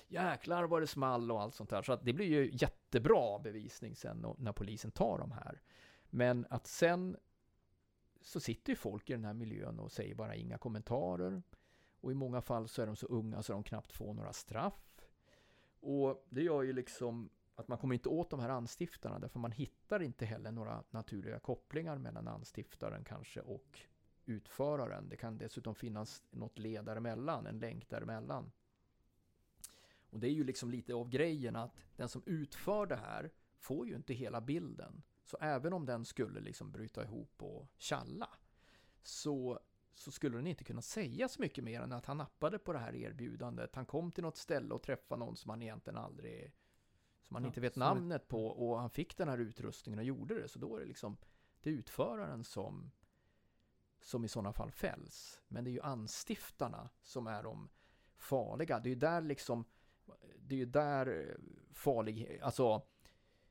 jäklar 0.07 0.63
vad 0.63 0.81
det 0.81 0.87
small 0.87 1.31
och 1.31 1.41
allt 1.41 1.55
sånt 1.55 1.69
där. 1.69 1.81
Så 1.81 1.93
att 1.93 2.05
det 2.05 2.13
blir 2.13 2.25
ju 2.25 2.49
jättebra 2.53 3.39
bevisning 3.39 3.95
sen 3.95 4.17
när- 4.17 4.35
när 4.37 4.51
polisen 4.53 4.91
tar 4.91 5.17
de 5.17 5.31
här. 5.31 5.61
Men 6.09 6.45
att 6.49 6.67
sen 6.67 7.17
så 8.21 8.39
sitter 8.39 8.71
ju 8.71 8.75
folk 8.75 9.09
i 9.09 9.13
den 9.13 9.25
här 9.25 9.33
miljön 9.33 9.79
och 9.79 9.91
säger 9.91 10.15
bara 10.15 10.35
inga 10.35 10.57
kommentarer. 10.57 11.43
Och 12.01 12.11
i 12.11 12.15
många 12.15 12.41
fall 12.41 12.67
så 12.67 12.81
är 12.81 12.85
de 12.85 12.95
så 12.95 13.07
unga 13.07 13.43
så 13.43 13.53
de 13.53 13.63
knappt 13.63 13.91
får 13.91 14.13
några 14.13 14.33
straff. 14.33 15.01
Och 15.79 16.25
det 16.29 16.43
gör 16.43 16.61
ju 16.61 16.73
liksom 16.73 17.29
att 17.61 17.67
man 17.67 17.77
kommer 17.77 17.93
inte 17.93 18.09
åt 18.09 18.29
de 18.29 18.39
här 18.39 18.49
anstiftarna 18.49 19.19
därför 19.19 19.39
man 19.39 19.51
hittar 19.51 20.01
inte 20.01 20.25
heller 20.25 20.51
några 20.51 20.83
naturliga 20.89 21.39
kopplingar 21.39 21.97
mellan 21.97 22.27
anstiftaren 22.27 23.03
kanske 23.03 23.41
och 23.41 23.79
utföraren. 24.25 25.09
Det 25.09 25.17
kan 25.17 25.37
dessutom 25.37 25.75
finnas 25.75 26.23
något 26.31 26.59
led 26.59 26.85
däremellan, 26.85 27.45
en 27.45 27.59
länk 27.59 27.89
däremellan. 27.89 28.51
Och 30.09 30.19
det 30.19 30.27
är 30.27 30.31
ju 30.31 30.43
liksom 30.43 30.71
lite 30.71 30.93
av 30.93 31.09
grejen 31.09 31.55
att 31.55 31.75
den 31.95 32.09
som 32.09 32.23
utför 32.25 32.85
det 32.85 32.95
här 32.95 33.31
får 33.57 33.87
ju 33.87 33.95
inte 33.95 34.13
hela 34.13 34.41
bilden. 34.41 35.03
Så 35.23 35.37
även 35.37 35.73
om 35.73 35.85
den 35.85 36.05
skulle 36.05 36.39
liksom 36.39 36.71
bryta 36.71 37.03
ihop 37.03 37.43
och 37.43 37.67
tjalla 37.77 38.29
så, 39.03 39.59
så 39.93 40.11
skulle 40.11 40.37
den 40.37 40.47
inte 40.47 40.63
kunna 40.63 40.81
säga 40.81 41.27
så 41.27 41.41
mycket 41.41 41.63
mer 41.63 41.81
än 41.81 41.91
att 41.91 42.05
han 42.05 42.17
nappade 42.17 42.59
på 42.59 42.73
det 42.73 42.79
här 42.79 42.95
erbjudandet. 42.95 43.75
Han 43.75 43.85
kom 43.85 44.11
till 44.11 44.23
något 44.23 44.37
ställe 44.37 44.73
och 44.73 44.81
träffade 44.81 45.19
någon 45.19 45.35
som 45.35 45.49
han 45.49 45.61
egentligen 45.61 45.97
aldrig 45.97 46.53
som 47.31 47.35
han 47.35 47.43
ja, 47.43 47.47
inte 47.47 47.61
vet 47.61 47.75
namnet 47.75 48.27
på 48.27 48.45
och 48.47 48.79
han 48.79 48.89
fick 48.89 49.17
den 49.17 49.27
här 49.27 49.37
utrustningen 49.37 49.99
och 49.99 50.05
gjorde 50.05 50.41
det. 50.41 50.47
Så 50.47 50.59
då 50.59 50.75
är 50.75 50.79
det 50.79 50.85
liksom 50.85 51.17
det 51.61 51.69
är 51.69 51.73
utföraren 51.73 52.43
som 52.43 52.91
som 54.01 54.25
i 54.25 54.27
sådana 54.27 54.53
fall 54.53 54.71
fälls. 54.71 55.41
Men 55.47 55.63
det 55.63 55.69
är 55.69 55.71
ju 55.71 55.81
anstiftarna 55.81 56.89
som 57.01 57.27
är 57.27 57.43
de 57.43 57.69
farliga. 58.15 58.79
Det 58.79 58.89
är 58.89 58.93
ju 58.93 58.99
där 58.99 59.21
liksom 59.21 59.65
det 60.37 60.55
är 60.55 60.59
ju 60.59 60.65
där 60.65 61.37
farlig, 61.73 62.39
alltså 62.41 62.81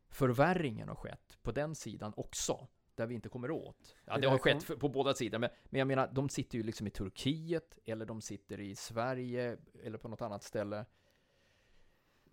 förvärringen 0.09 0.89
har 0.89 0.95
skett 0.95 1.39
på 1.43 1.53
den 1.53 1.75
sidan 1.75 2.13
också. 2.17 2.69
Där 2.95 3.07
vi 3.07 3.15
inte 3.15 3.29
kommer 3.29 3.51
åt. 3.51 3.97
Ja, 4.05 4.19
det 4.19 4.29
har 4.29 4.39
skett 4.39 4.81
på 4.81 4.89
båda 4.89 5.15
sidor. 5.15 5.39
Men, 5.39 5.51
men 5.65 5.79
jag 5.79 5.89
menar, 5.89 6.11
de 6.13 6.29
sitter 6.29 6.59
ju 6.59 6.65
liksom 6.65 6.87
i 6.87 6.91
Turkiet 6.91 7.79
eller 7.85 8.07
de 8.07 8.21
sitter 8.21 8.61
i 8.61 8.77
Sverige 8.77 9.59
eller 9.83 9.99
på 9.99 10.09
något 10.09 10.23
annat 10.23 10.43
ställe. 10.43 10.85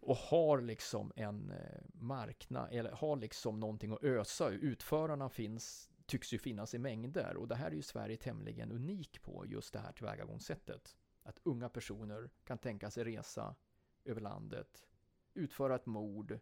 Och 0.08 0.18
har 0.18 0.62
liksom 0.62 1.12
en 1.16 1.52
eh, 1.52 1.82
marknad, 1.94 2.70
eller 2.72 2.92
har 2.92 3.16
liksom 3.16 3.60
någonting 3.60 3.92
att 3.92 4.04
ösa 4.04 4.50
Utförarna 4.50 5.30
finns, 5.30 5.90
tycks 6.06 6.34
ju 6.34 6.38
finnas 6.38 6.74
i 6.74 6.78
mängder. 6.78 7.38
Och 7.38 7.48
det 7.48 7.56
här 7.56 7.68
är 7.68 7.76
ju 7.76 7.82
Sverige 7.82 8.18
tämligen 8.18 8.72
unik 8.72 9.22
på, 9.22 9.46
just 9.48 9.74
det 9.74 9.80
här 9.80 9.92
tillvägagångssättet. 9.92 10.98
Att 11.24 11.40
unga 11.44 11.70
personer 11.70 12.30
kan 12.44 12.58
tänka 12.58 12.92
sig 12.92 13.04
resa 13.04 13.56
över 14.06 14.22
landet, 14.22 14.88
utföra 15.34 15.76
ett 15.76 15.86
mord, 15.86 16.40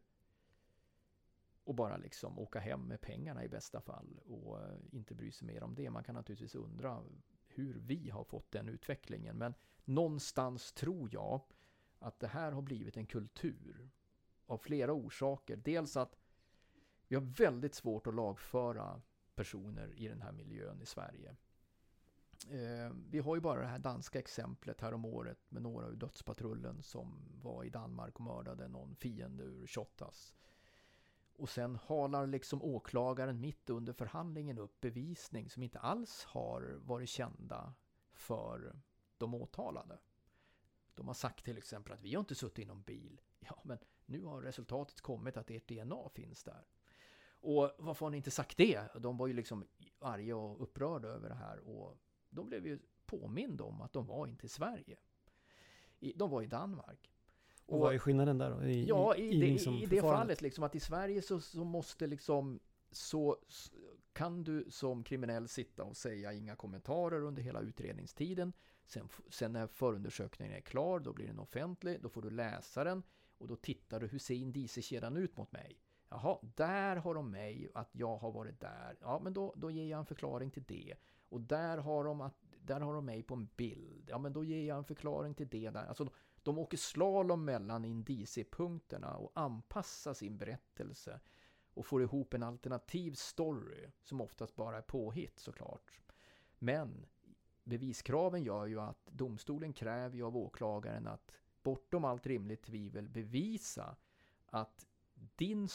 och 1.64 1.76
bara 1.76 1.98
liksom 1.98 2.40
åka 2.40 2.60
hem 2.60 2.82
med 2.82 3.02
pengarna 3.02 3.44
i 3.44 3.50
bästa 3.50 3.82
fall 3.82 4.20
och 4.26 4.62
eh, 4.62 4.78
inte 4.92 5.16
bry 5.16 5.32
sig 5.32 5.48
mer 5.48 5.64
om 5.64 5.76
det. 5.76 5.90
Man 5.90 6.04
kan 6.04 6.16
naturligtvis 6.16 6.56
undra 6.56 7.04
hur 7.48 7.80
vi 7.80 8.10
har 8.10 8.24
fått 8.24 8.52
den 8.52 8.70
utvecklingen, 8.70 9.38
men 9.38 9.54
någonstans 9.86 10.72
tror 10.72 11.10
jag 11.12 11.42
att 12.00 12.20
det 12.20 12.28
här 12.28 12.52
har 12.52 12.62
blivit 12.62 12.98
en 12.98 13.06
kultur 13.06 13.90
av 14.46 14.58
flera 14.58 14.94
orsaker. 14.94 15.56
Dels 15.56 15.98
att 15.98 16.18
vi 17.08 17.16
har 17.16 17.24
väldigt 17.24 17.76
svårt 17.76 18.08
att 18.08 18.16
lagföra 18.16 19.02
personer 19.36 19.94
i 19.96 20.08
den 20.08 20.22
här 20.22 20.32
miljön 20.32 20.82
i 20.82 20.86
Sverige. 20.86 21.36
Eh, 22.50 22.94
vi 23.10 23.20
har 23.20 23.36
ju 23.36 23.42
bara 23.42 23.62
det 23.62 23.68
här 23.68 23.80
danska 23.80 24.20
exemplet 24.20 24.82
här 24.82 24.94
om 24.94 25.06
året 25.06 25.40
med 25.50 25.62
några 25.62 25.88
ur 25.88 25.96
dödspatrullen 25.96 26.84
som 26.84 27.30
var 27.42 27.64
i 27.64 27.70
Danmark 27.70 28.16
och 28.16 28.22
mördade 28.22 28.68
någon 28.68 28.96
fiende 28.96 29.44
ur 29.44 29.68
Shottaz. 29.68 30.34
Och 31.38 31.50
sen 31.50 31.76
halar 31.76 32.28
liksom 32.28 32.64
åklagaren 32.64 33.40
mitt 33.40 33.70
under 33.70 33.94
förhandlingen 33.94 34.60
upp 34.60 34.82
bevisning 34.82 35.50
som 35.50 35.64
inte 35.64 35.80
alls 35.80 36.24
har 36.24 36.80
varit 36.80 37.10
kända 37.10 37.74
för 38.14 38.76
de 39.18 39.34
åtalade. 39.34 40.00
De 40.96 41.08
har 41.08 41.14
sagt 41.14 41.46
till 41.46 41.58
exempel 41.58 41.94
att 41.94 42.02
vi 42.02 42.14
har 42.14 42.20
inte 42.20 42.36
suttit 42.36 42.60
i 42.60 42.66
någon 42.66 42.82
bil. 42.82 43.22
Ja, 43.40 43.62
men 43.64 43.78
nu 44.06 44.24
har 44.24 44.42
resultatet 44.42 45.02
kommit 45.02 45.38
att 45.38 45.52
ert 45.52 45.68
DNA 45.68 46.10
finns 46.10 46.44
där. 46.44 46.68
Och 47.40 47.72
varför 47.78 48.06
har 48.06 48.12
ni 48.12 48.18
inte 48.18 48.32
sagt 48.32 48.58
det? 48.58 48.82
De 49.00 49.18
var 49.18 49.28
ju 49.28 49.34
liksom 49.34 49.66
arga 50.00 50.36
och 50.36 50.62
upprörda 50.62 51.08
över 51.08 51.30
det 51.30 51.36
här 51.36 51.60
och 51.60 51.98
de 52.30 52.50
blev 52.50 52.68
ju 52.68 52.80
påminda 53.06 53.64
om 53.64 53.82
att 53.82 53.94
de 53.94 54.06
var 54.06 54.28
inte 54.28 54.46
i 54.46 54.50
Sverige. 54.50 54.98
De 56.16 56.30
var 56.30 56.42
i 56.42 56.48
Danmark. 56.48 57.12
Och, 57.66 57.80
vad 57.80 57.94
är 57.94 58.00
skillnaden 58.00 58.38
där 58.38 58.52
då? 58.52 58.64
I, 58.64 58.86
ja, 58.86 59.16
i, 59.16 59.30
i, 59.30 59.40
det, 59.40 59.46
liksom 59.46 59.74
i 59.74 59.86
det 59.86 60.02
fallet 60.02 60.42
liksom 60.42 60.64
att 60.64 60.76
i 60.76 60.80
Sverige 60.80 61.22
så, 61.22 61.40
så 61.40 61.64
måste 61.64 62.08
liksom 62.08 62.60
så 62.92 63.38
kan 64.14 64.44
du 64.44 64.66
som 64.70 65.04
kriminell 65.04 65.48
sitta 65.48 65.84
och 65.84 65.98
säga 65.98 66.34
inga 66.34 66.56
kommentarer 66.56 67.22
under 67.22 67.42
hela 67.42 67.62
utredningstiden. 67.62 68.54
Sen, 68.86 69.10
sen 69.30 69.54
när 69.54 69.68
förundersökningen 69.68 70.56
är 70.56 70.62
klar, 70.62 71.00
då 71.00 71.14
blir 71.14 71.28
den 71.28 71.40
offentlig, 71.40 72.02
då 72.02 72.10
får 72.10 72.22
du 72.22 72.30
läsa 72.30 72.84
den 72.84 73.04
och 73.38 73.48
då 73.48 73.56
tittar 73.56 74.00
du, 74.00 74.08
hur 74.08 74.20
ser 74.20 74.36
indiciekedjan 74.36 75.18
ut 75.18 75.38
mot 75.38 75.52
mig? 75.52 75.80
Jaha, 76.10 76.40
där 76.56 76.96
har 76.96 77.16
de 77.16 77.32
mig, 77.32 77.70
att 77.74 77.90
jag 77.92 78.18
har 78.18 78.32
varit 78.32 78.60
där. 78.60 78.98
Ja, 79.02 79.20
men 79.24 79.34
då, 79.34 79.54
då 79.58 79.72
ger 79.72 79.86
jag 79.86 80.00
en 80.00 80.06
förklaring 80.06 80.52
till 80.52 80.64
det. 80.64 80.96
Och 81.30 81.42
där 81.42 81.78
har 81.78 82.04
de, 82.04 82.22
att, 82.22 82.38
där 82.60 82.80
har 82.80 82.94
de 82.94 83.06
mig 83.06 83.24
på 83.24 83.34
en 83.34 83.50
bild. 83.56 84.10
Ja, 84.10 84.18
men 84.18 84.34
då 84.34 84.44
ger 84.44 84.68
jag 84.68 84.78
en 84.78 84.86
förklaring 84.86 85.34
till 85.34 85.48
det 85.48 85.70
där. 85.70 85.86
Alltså, 85.86 86.12
de 86.44 86.58
åker 86.58 86.78
slalom 86.78 87.46
mellan 87.46 87.86
indiciepunkterna 87.86 89.16
och 89.16 89.32
anpassar 89.36 90.14
sin 90.14 90.38
berättelse 90.38 91.20
och 91.74 91.86
får 91.86 92.02
ihop 92.02 92.34
en 92.34 92.44
alternativ 92.44 93.14
story 93.14 93.92
som 94.04 94.22
oftast 94.22 94.56
bara 94.56 94.78
är 94.78 94.82
påhitt 94.82 95.40
såklart. 95.40 96.02
Men 96.60 97.06
beviskraven 97.66 98.44
gör 98.44 98.66
ju 98.66 98.80
att 98.80 99.06
domstolen 99.06 99.74
kräver 99.74 100.16
ju 100.16 100.24
av 100.24 100.38
åklagaren 100.38 101.08
att 101.08 101.32
bortom 101.64 102.06
allt 102.06 102.28
rimligt 102.28 102.64
tvivel 102.64 103.10
bevisa 103.10 103.96
att 104.46 104.88
din 105.36 105.68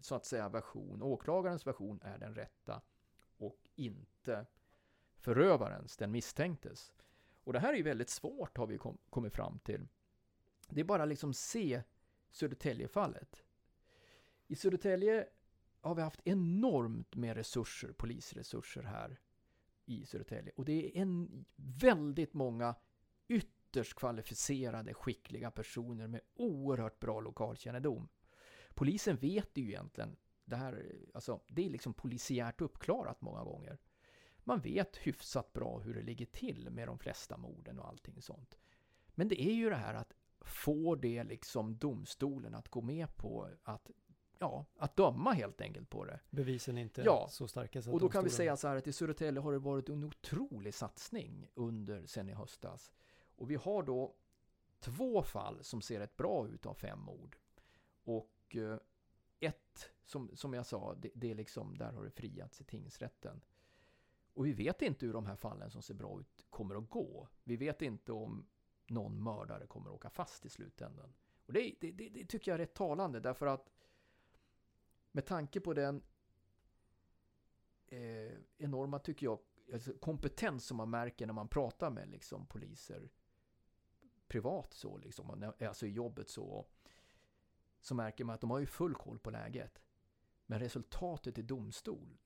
så 0.00 0.14
att 0.14 0.24
säga 0.24 0.48
version, 0.48 1.02
åklagarens 1.02 1.66
version 1.66 2.00
är 2.02 2.18
den 2.18 2.34
rätta 2.34 2.82
och 3.36 3.68
inte 3.74 4.46
förövarens, 5.16 5.96
den 5.96 6.10
misstänktes. 6.10 6.92
Och 7.44 7.52
det 7.52 7.58
här 7.58 7.72
är 7.72 7.76
ju 7.76 7.82
väldigt 7.82 8.10
svårt 8.10 8.56
har 8.56 8.66
vi 8.66 8.78
kom, 8.78 8.98
kommit 9.10 9.32
fram 9.32 9.58
till. 9.58 9.88
Det 10.68 10.80
är 10.80 10.84
bara 10.84 11.04
liksom 11.04 11.34
se 11.34 11.82
Södertäljefallet. 12.30 13.44
I 14.46 14.56
Södertälje 14.56 15.28
har 15.80 15.94
vi 15.94 16.02
haft 16.02 16.20
enormt 16.24 17.16
med 17.16 17.36
resurser, 17.36 17.92
polisresurser 17.92 18.82
här 18.82 19.20
i 19.88 20.06
Södertälje. 20.06 20.52
Och 20.56 20.64
det 20.64 20.98
är 20.98 21.02
en 21.02 21.44
väldigt 21.56 22.34
många 22.34 22.74
ytterst 23.28 23.94
kvalificerade, 23.94 24.94
skickliga 24.94 25.50
personer 25.50 26.06
med 26.06 26.20
oerhört 26.34 27.00
bra 27.00 27.20
lokalkännedom. 27.20 28.08
Polisen 28.74 29.16
vet 29.16 29.58
ju 29.58 29.68
egentligen, 29.68 30.16
det 30.44 30.56
här, 30.56 30.94
alltså, 31.14 31.40
det 31.48 31.66
är 31.66 31.70
liksom 31.70 31.94
polisiärt 31.94 32.60
uppklarat 32.60 33.20
många 33.20 33.44
gånger. 33.44 33.78
Man 34.38 34.60
vet 34.60 34.96
hyfsat 34.96 35.52
bra 35.52 35.78
hur 35.78 35.94
det 35.94 36.02
ligger 36.02 36.26
till 36.26 36.70
med 36.70 36.88
de 36.88 36.98
flesta 36.98 37.36
morden 37.36 37.78
och 37.78 37.88
allting 37.88 38.22
sånt. 38.22 38.58
Men 39.14 39.28
det 39.28 39.42
är 39.42 39.52
ju 39.52 39.70
det 39.70 39.76
här 39.76 39.94
att 39.94 40.12
får 40.40 40.96
det 40.96 41.24
liksom 41.24 41.78
domstolen 41.78 42.54
att 42.54 42.68
gå 42.68 42.80
med 42.80 43.16
på 43.16 43.48
att 43.62 43.90
ja, 44.38 44.66
att 44.76 44.96
döma 44.96 45.32
helt 45.32 45.60
enkelt 45.60 45.90
på 45.90 46.04
det. 46.04 46.20
Bevisen 46.30 46.78
är 46.78 46.82
inte 46.82 47.02
ja. 47.02 47.26
så 47.30 47.48
starka. 47.48 47.82
Så 47.82 47.92
och 47.92 48.00
då 48.00 48.08
kan 48.08 48.24
vi 48.24 48.30
säga 48.30 48.56
så 48.56 48.68
här 48.68 48.76
att 48.76 48.86
i 48.86 48.92
Södertälje 48.92 49.40
har 49.40 49.52
det 49.52 49.58
varit 49.58 49.88
en 49.88 50.04
otrolig 50.04 50.74
satsning 50.74 51.48
under 51.54 52.06
sen 52.06 52.28
i 52.28 52.32
höstas. 52.32 52.92
Och 53.36 53.50
vi 53.50 53.54
har 53.54 53.82
då 53.82 54.14
två 54.80 55.22
fall 55.22 55.64
som 55.64 55.82
ser 55.82 56.00
rätt 56.00 56.16
bra 56.16 56.48
ut 56.48 56.66
av 56.66 56.74
fem 56.74 57.00
mord. 57.00 57.36
Och 58.04 58.56
eh, 58.56 58.78
ett, 59.40 59.90
som, 60.04 60.30
som 60.34 60.54
jag 60.54 60.66
sa, 60.66 60.94
det, 60.94 61.10
det 61.14 61.30
är 61.30 61.34
liksom, 61.34 61.78
där 61.78 61.92
har 61.92 62.04
det 62.04 62.10
friats 62.10 62.60
i 62.60 62.64
tingsrätten. 62.64 63.40
Och 64.34 64.46
vi 64.46 64.52
vet 64.52 64.82
inte 64.82 65.06
hur 65.06 65.12
de 65.12 65.26
här 65.26 65.36
fallen 65.36 65.70
som 65.70 65.82
ser 65.82 65.94
bra 65.94 66.20
ut 66.20 66.46
kommer 66.50 66.74
att 66.74 66.90
gå. 66.90 67.28
Vi 67.44 67.56
vet 67.56 67.82
inte 67.82 68.12
om 68.12 68.46
någon 68.86 69.22
mördare 69.22 69.66
kommer 69.66 69.90
att 69.90 69.96
åka 69.96 70.10
fast 70.10 70.46
i 70.46 70.48
slutändan. 70.48 71.14
Och 71.46 71.52
det, 71.52 71.74
det, 71.80 71.92
det, 71.92 72.08
det 72.08 72.24
tycker 72.24 72.50
jag 72.50 72.54
är 72.54 72.58
rätt 72.58 72.74
talande 72.74 73.20
därför 73.20 73.46
att 73.46 73.70
med 75.12 75.26
tanke 75.26 75.60
på 75.60 75.74
den 75.74 76.02
eh, 77.86 78.32
enorma, 78.58 78.98
tycker 78.98 79.26
jag, 79.26 79.38
alltså 79.72 79.92
kompetens 79.92 80.66
som 80.66 80.76
man 80.76 80.90
märker 80.90 81.26
när 81.26 81.34
man 81.34 81.48
pratar 81.48 81.90
med 81.90 82.08
liksom, 82.08 82.46
poliser 82.46 83.10
privat 84.28 84.74
så, 84.74 84.98
liksom, 84.98 85.52
alltså 85.60 85.86
i 85.86 85.90
jobbet 85.90 86.28
så, 86.28 86.66
så 87.80 87.94
märker 87.94 88.24
man 88.24 88.34
att 88.34 88.40
de 88.40 88.50
har 88.50 88.58
ju 88.58 88.66
full 88.66 88.94
koll 88.94 89.18
på 89.18 89.30
läget. 89.30 89.82
Men 90.46 90.58
resultatet 90.58 91.38
i 91.38 91.42
domstol, 91.42 92.18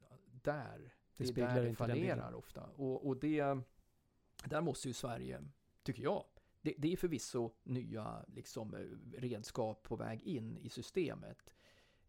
där, 0.42 0.94
det, 1.16 1.34
det 1.34 1.40
är 1.40 1.54
där 1.54 1.64
det 1.64 1.74
fallerar 1.74 2.34
ofta. 2.34 2.62
Och, 2.62 3.06
och 3.06 3.16
det, 3.16 3.58
där 4.44 4.60
måste 4.60 4.88
ju 4.88 4.94
Sverige, 4.94 5.44
tycker 5.82 6.02
jag, 6.02 6.24
det, 6.60 6.74
det 6.78 6.92
är 6.92 6.96
förvisso 6.96 7.50
nya 7.62 8.24
liksom, 8.28 8.74
redskap 9.16 9.82
på 9.82 9.96
väg 9.96 10.22
in 10.22 10.58
i 10.58 10.68
systemet. 10.68 11.50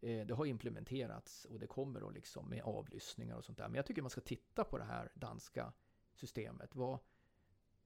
Eh, 0.03 0.25
det 0.25 0.33
har 0.33 0.45
implementerats 0.45 1.45
och 1.45 1.59
det 1.59 1.67
kommer 1.67 2.07
att 2.07 2.13
liksom 2.13 2.49
med 2.49 2.61
avlyssningar 2.63 3.35
och 3.35 3.45
sånt 3.45 3.57
där. 3.57 3.67
Men 3.67 3.75
jag 3.75 3.85
tycker 3.85 4.01
man 4.01 4.09
ska 4.09 4.21
titta 4.21 4.63
på 4.63 4.77
det 4.77 4.83
här 4.83 5.11
danska 5.15 5.73
systemet. 6.13 6.75
Vad, 6.75 6.99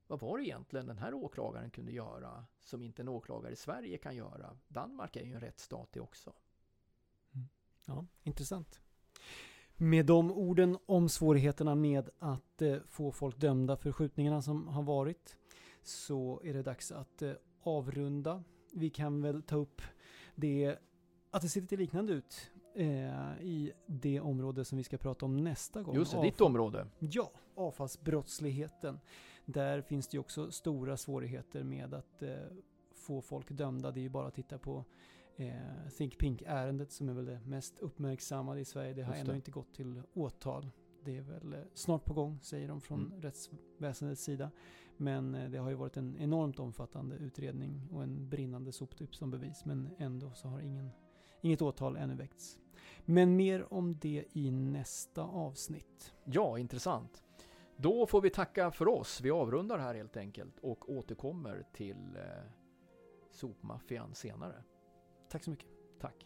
vad 0.07 0.20
var 0.20 0.38
det 0.38 0.43
egentligen 0.43 0.86
den 0.86 0.97
här 0.97 1.13
åklagaren 1.13 1.70
kunde 1.70 1.91
göra 1.91 2.45
som 2.59 2.82
inte 2.82 3.01
en 3.01 3.07
åklagare 3.07 3.53
i 3.53 3.55
Sverige 3.55 3.97
kan 3.97 4.15
göra? 4.15 4.57
Danmark 4.68 5.15
är 5.15 5.24
ju 5.24 5.34
en 5.34 5.39
rättsstat 5.39 5.91
det 5.91 5.99
också. 5.99 6.34
Mm. 7.34 7.47
Ja, 7.86 8.05
intressant. 8.24 8.82
Med 9.76 10.05
de 10.05 10.32
orden 10.32 10.78
om 10.86 11.09
svårigheterna 11.09 11.76
med 11.76 12.09
att 12.20 12.61
eh, 12.61 12.78
få 12.88 13.11
folk 13.11 13.38
dömda 13.38 13.78
för 13.78 13.91
skjutningarna 13.91 14.41
som 14.41 14.68
har 14.68 14.84
varit 14.84 15.38
så 15.84 16.41
är 16.43 16.53
det 16.53 16.63
dags 16.63 16.91
att 16.91 17.22
eh, 17.22 17.34
avrunda. 17.63 18.43
Vi 18.74 18.89
kan 18.89 19.22
väl 19.22 19.41
ta 19.43 19.55
upp 19.55 19.82
det 20.36 20.78
att 21.32 21.41
det 21.41 21.49
ser 21.49 21.61
lite 21.61 21.78
liknande 21.78 22.13
ut 22.13 22.51
eh, 22.73 23.41
i 23.41 23.71
det 23.86 24.19
område 24.19 24.65
som 24.65 24.78
vi 24.78 24.84
ska 24.84 24.97
prata 24.97 25.25
om 25.25 25.38
nästa 25.38 25.84
gång. 25.84 25.95
Just 25.95 26.11
det, 26.11 26.21
ditt 26.21 26.41
område. 26.41 26.88
Ja, 26.99 27.32
avfallsbrottsligheten. 27.55 28.99
Där 29.45 29.82
finns 29.82 30.07
det 30.07 30.15
ju 30.15 30.19
också 30.19 30.51
stora 30.51 30.97
svårigheter 30.97 31.63
med 31.63 31.93
att 31.93 32.21
eh, 32.21 32.36
få 32.93 33.21
folk 33.21 33.51
dömda. 33.51 33.91
Det 33.91 33.99
är 33.99 34.01
ju 34.01 34.09
bara 34.09 34.28
att 34.28 34.34
titta 34.34 34.57
på 34.57 34.86
eh, 35.36 35.51
Think 35.97 36.17
Pink-ärendet 36.17 36.91
som 36.91 37.09
är 37.09 37.13
väl 37.13 37.25
det 37.25 37.39
mest 37.45 37.80
uppmärksammade 37.80 38.59
i 38.59 38.65
Sverige. 38.65 38.93
Det 38.93 39.03
har 39.03 39.13
ännu 39.13 39.36
inte 39.36 39.51
gått 39.51 39.73
till 39.73 40.01
åtal. 40.13 40.69
Det 41.03 41.17
är 41.17 41.21
väl 41.21 41.53
eh, 41.53 41.59
snart 41.73 42.05
på 42.05 42.13
gång, 42.13 42.39
säger 42.41 42.67
de 42.67 42.82
från 42.82 43.05
mm. 43.05 43.21
rättsväsendets 43.21 44.23
sida. 44.23 44.51
Men 44.97 45.36
eh, 45.36 45.49
det 45.49 45.57
har 45.57 45.69
ju 45.69 45.75
varit 45.75 45.97
en 45.97 46.17
enormt 46.17 46.59
omfattande 46.59 47.15
utredning 47.15 47.88
och 47.91 48.03
en 48.03 48.30
brinnande 48.30 48.71
soptupp 48.71 49.15
som 49.15 49.32
bevis. 49.32 49.65
Men 49.65 49.89
ändå 49.97 50.32
så 50.34 50.47
har 50.47 50.59
ingen, 50.59 50.89
inget 51.41 51.61
åtal 51.61 51.97
ännu 51.97 52.15
väckts. 52.15 52.59
Men 53.05 53.35
mer 53.35 53.73
om 53.73 53.97
det 53.99 54.25
i 54.33 54.51
nästa 54.51 55.23
avsnitt. 55.23 56.13
Ja, 56.25 56.59
intressant. 56.59 57.23
Då 57.77 58.07
får 58.07 58.21
vi 58.21 58.29
tacka 58.29 58.71
för 58.71 58.88
oss. 58.88 59.21
Vi 59.21 59.31
avrundar 59.31 59.77
här 59.77 59.95
helt 59.95 60.17
enkelt 60.17 60.59
och 60.59 60.89
återkommer 60.89 61.65
till 61.73 62.15
eh, 62.15 62.51
sopmaffian 63.31 64.15
senare. 64.15 64.63
Tack 65.29 65.43
så 65.43 65.49
mycket. 65.49 65.69
Tack. 65.99 66.25